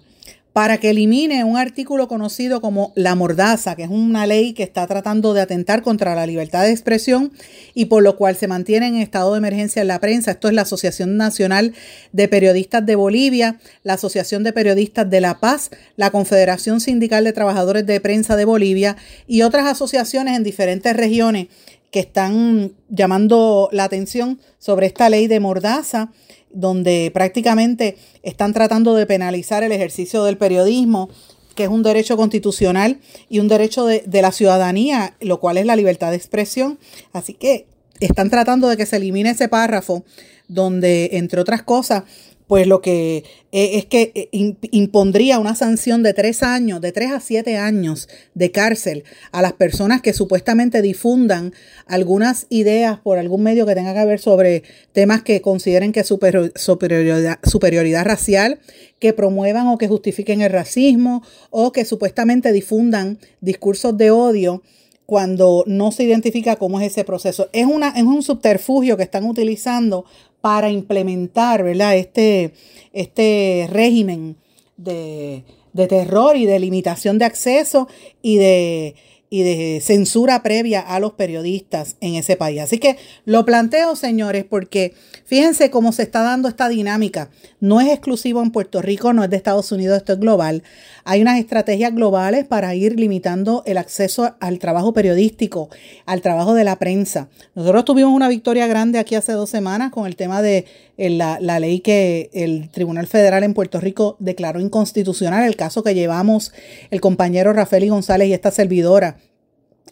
[0.55, 4.87] para que elimine un artículo conocido como la mordaza, que es una ley que está
[4.87, 7.33] tratando de atentar contra la libertad de expresión
[7.75, 10.31] y por lo cual se mantiene en estado de emergencia en la prensa.
[10.31, 11.75] Esto es la Asociación Nacional
[12.13, 17.33] de Periodistas de Bolivia, la Asociación de Periodistas de La Paz, la Confederación Sindical de
[17.33, 18.97] Trabajadores de Prensa de Bolivia
[19.27, 21.49] y otras asociaciones en diferentes regiones
[21.91, 26.13] que están llamando la atención sobre esta ley de mordaza
[26.55, 31.11] donde prácticamente están tratando de penalizar el ejercicio del periodismo,
[31.55, 32.99] que es un derecho constitucional
[33.29, 36.79] y un derecho de, la ciudadanía, lo cual es la libertad de expresión.
[37.13, 37.67] Así que
[38.01, 40.05] están tratando de que se elimine ese párrafo
[40.49, 42.05] donde, entre otras cosas,
[42.47, 44.29] pues lo que eh, es que eh,
[44.71, 49.55] impondría una sanción de tres años, de tres a siete años de cárcel a las
[49.55, 51.55] personas que supuestamente difundan
[51.87, 56.07] algunas ideas por algún medio que tenga que ver sobre temas que consideren que es
[56.07, 58.61] superioridad, superioridad racial,
[58.99, 64.63] que promuevan o que justifiquen el racismo o que supuestamente difundan discursos de odio
[65.07, 67.49] cuando no se identifica cómo es ese proceso.
[67.53, 70.07] Es, una, es un subterfugio que están utilizando
[70.45, 71.97] para implementar ¿verdad?
[71.97, 72.53] Este,
[72.93, 74.37] este régimen
[74.77, 75.43] de,
[75.73, 77.89] de terror y de limitación de acceso
[78.21, 78.95] y de
[79.31, 82.61] y de censura previa a los periodistas en ese país.
[82.61, 87.31] Así que lo planteo, señores, porque fíjense cómo se está dando esta dinámica.
[87.65, 90.63] No es exclusivo en Puerto Rico, no es de Estados Unidos, esto es global.
[91.05, 95.71] Hay unas estrategias globales para ir limitando el acceso al trabajo periodístico,
[96.05, 97.31] al trabajo de la prensa.
[97.55, 100.67] Nosotros tuvimos una victoria grande aquí hace dos semanas con el tema de
[100.99, 105.95] eh, la, ley que el Tribunal Federal en Puerto Rico declaró inconstitucional, el caso que
[105.95, 106.53] llevamos
[106.91, 109.17] el compañero Rafael González y esta servidora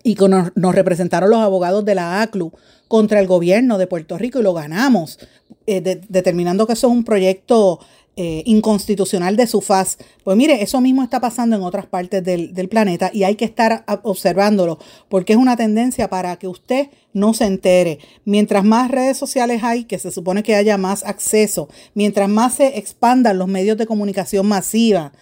[0.03, 2.53] y nos, nos, representaron los abogados de la ACLU
[2.93, 5.19] contra el gobierno de Puerto Rico y lo ganamos,
[5.67, 5.81] eh,
[6.11, 7.81] determinando que eso es un proyecto
[8.17, 9.97] eh, inconstitucional de su faz.
[10.25, 13.47] Pues mire, eso mismo está pasando en otras partes del, del, planeta y hay que
[13.47, 14.79] estar observándolo
[15.09, 17.99] porque es una tendencia para que usted no se entere.
[18.27, 22.77] Mientras más redes sociales hay, que se supone que haya más acceso, mientras más se
[22.77, 25.13] expandan los medios de comunicación masiva,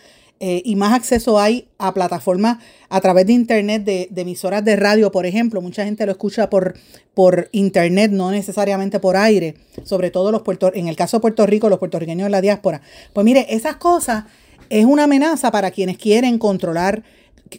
[0.43, 5.13] eh, y más acceso hay a plataformas a través de Internet, de, emisoras de radio,
[5.13, 5.61] por ejemplo.
[5.61, 6.77] Mucha gente lo escucha por,
[7.13, 11.45] por Internet, no necesariamente por aire, sobre todo los puerto, en el caso de Puerto
[11.45, 12.81] Rico, los puertorriqueños de la diáspora.
[13.13, 14.25] Pues mire, esas cosas
[14.71, 17.03] es una amenaza para quienes quieren controlar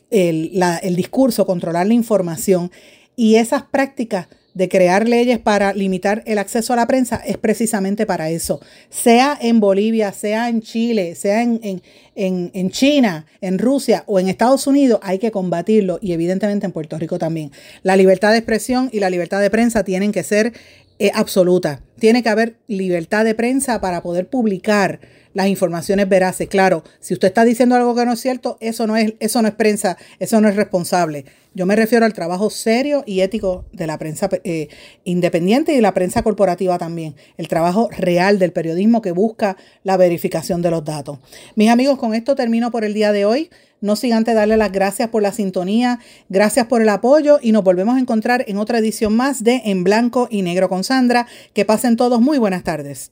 [0.10, 2.72] el, el discurso, controlar la información.
[3.16, 8.06] Y esas prácticas de crear leyes para limitar el acceso a la prensa es precisamente
[8.06, 8.60] para eso.
[8.90, 11.82] Sea en Bolivia, sea en Chile, sea en,
[12.16, 16.72] en, en, China, en Rusia o en Estados Unidos, hay que combatirlo y evidentemente en
[16.72, 17.52] Puerto Rico también.
[17.84, 20.54] La libertad de expresión y la libertad de prensa tienen que ser
[21.14, 21.82] absoluta.
[21.98, 25.00] Tiene que haber libertad de prensa para poder publicar
[25.34, 26.48] las informaciones veraces.
[26.48, 29.48] Claro, si usted está diciendo algo que no es cierto, eso no es, eso no
[29.48, 31.26] es prensa, eso no es responsable.
[31.54, 34.70] Yo me refiero al trabajo serio y ético de la prensa eh,
[35.04, 37.16] independiente y de la prensa corporativa también.
[37.38, 41.20] El trabajo real del periodismo que busca la verificación de los datos.
[41.56, 43.50] Mis amigos, con esto termino por el día de hoy.
[43.82, 47.64] No sigan antes darle las gracias por la sintonía, gracias por el apoyo y nos
[47.64, 51.28] volvemos a encontrar en otra edición más de En Blanco y Negro con Sandra.
[51.54, 53.12] Que pasen todos muy buenas tardes.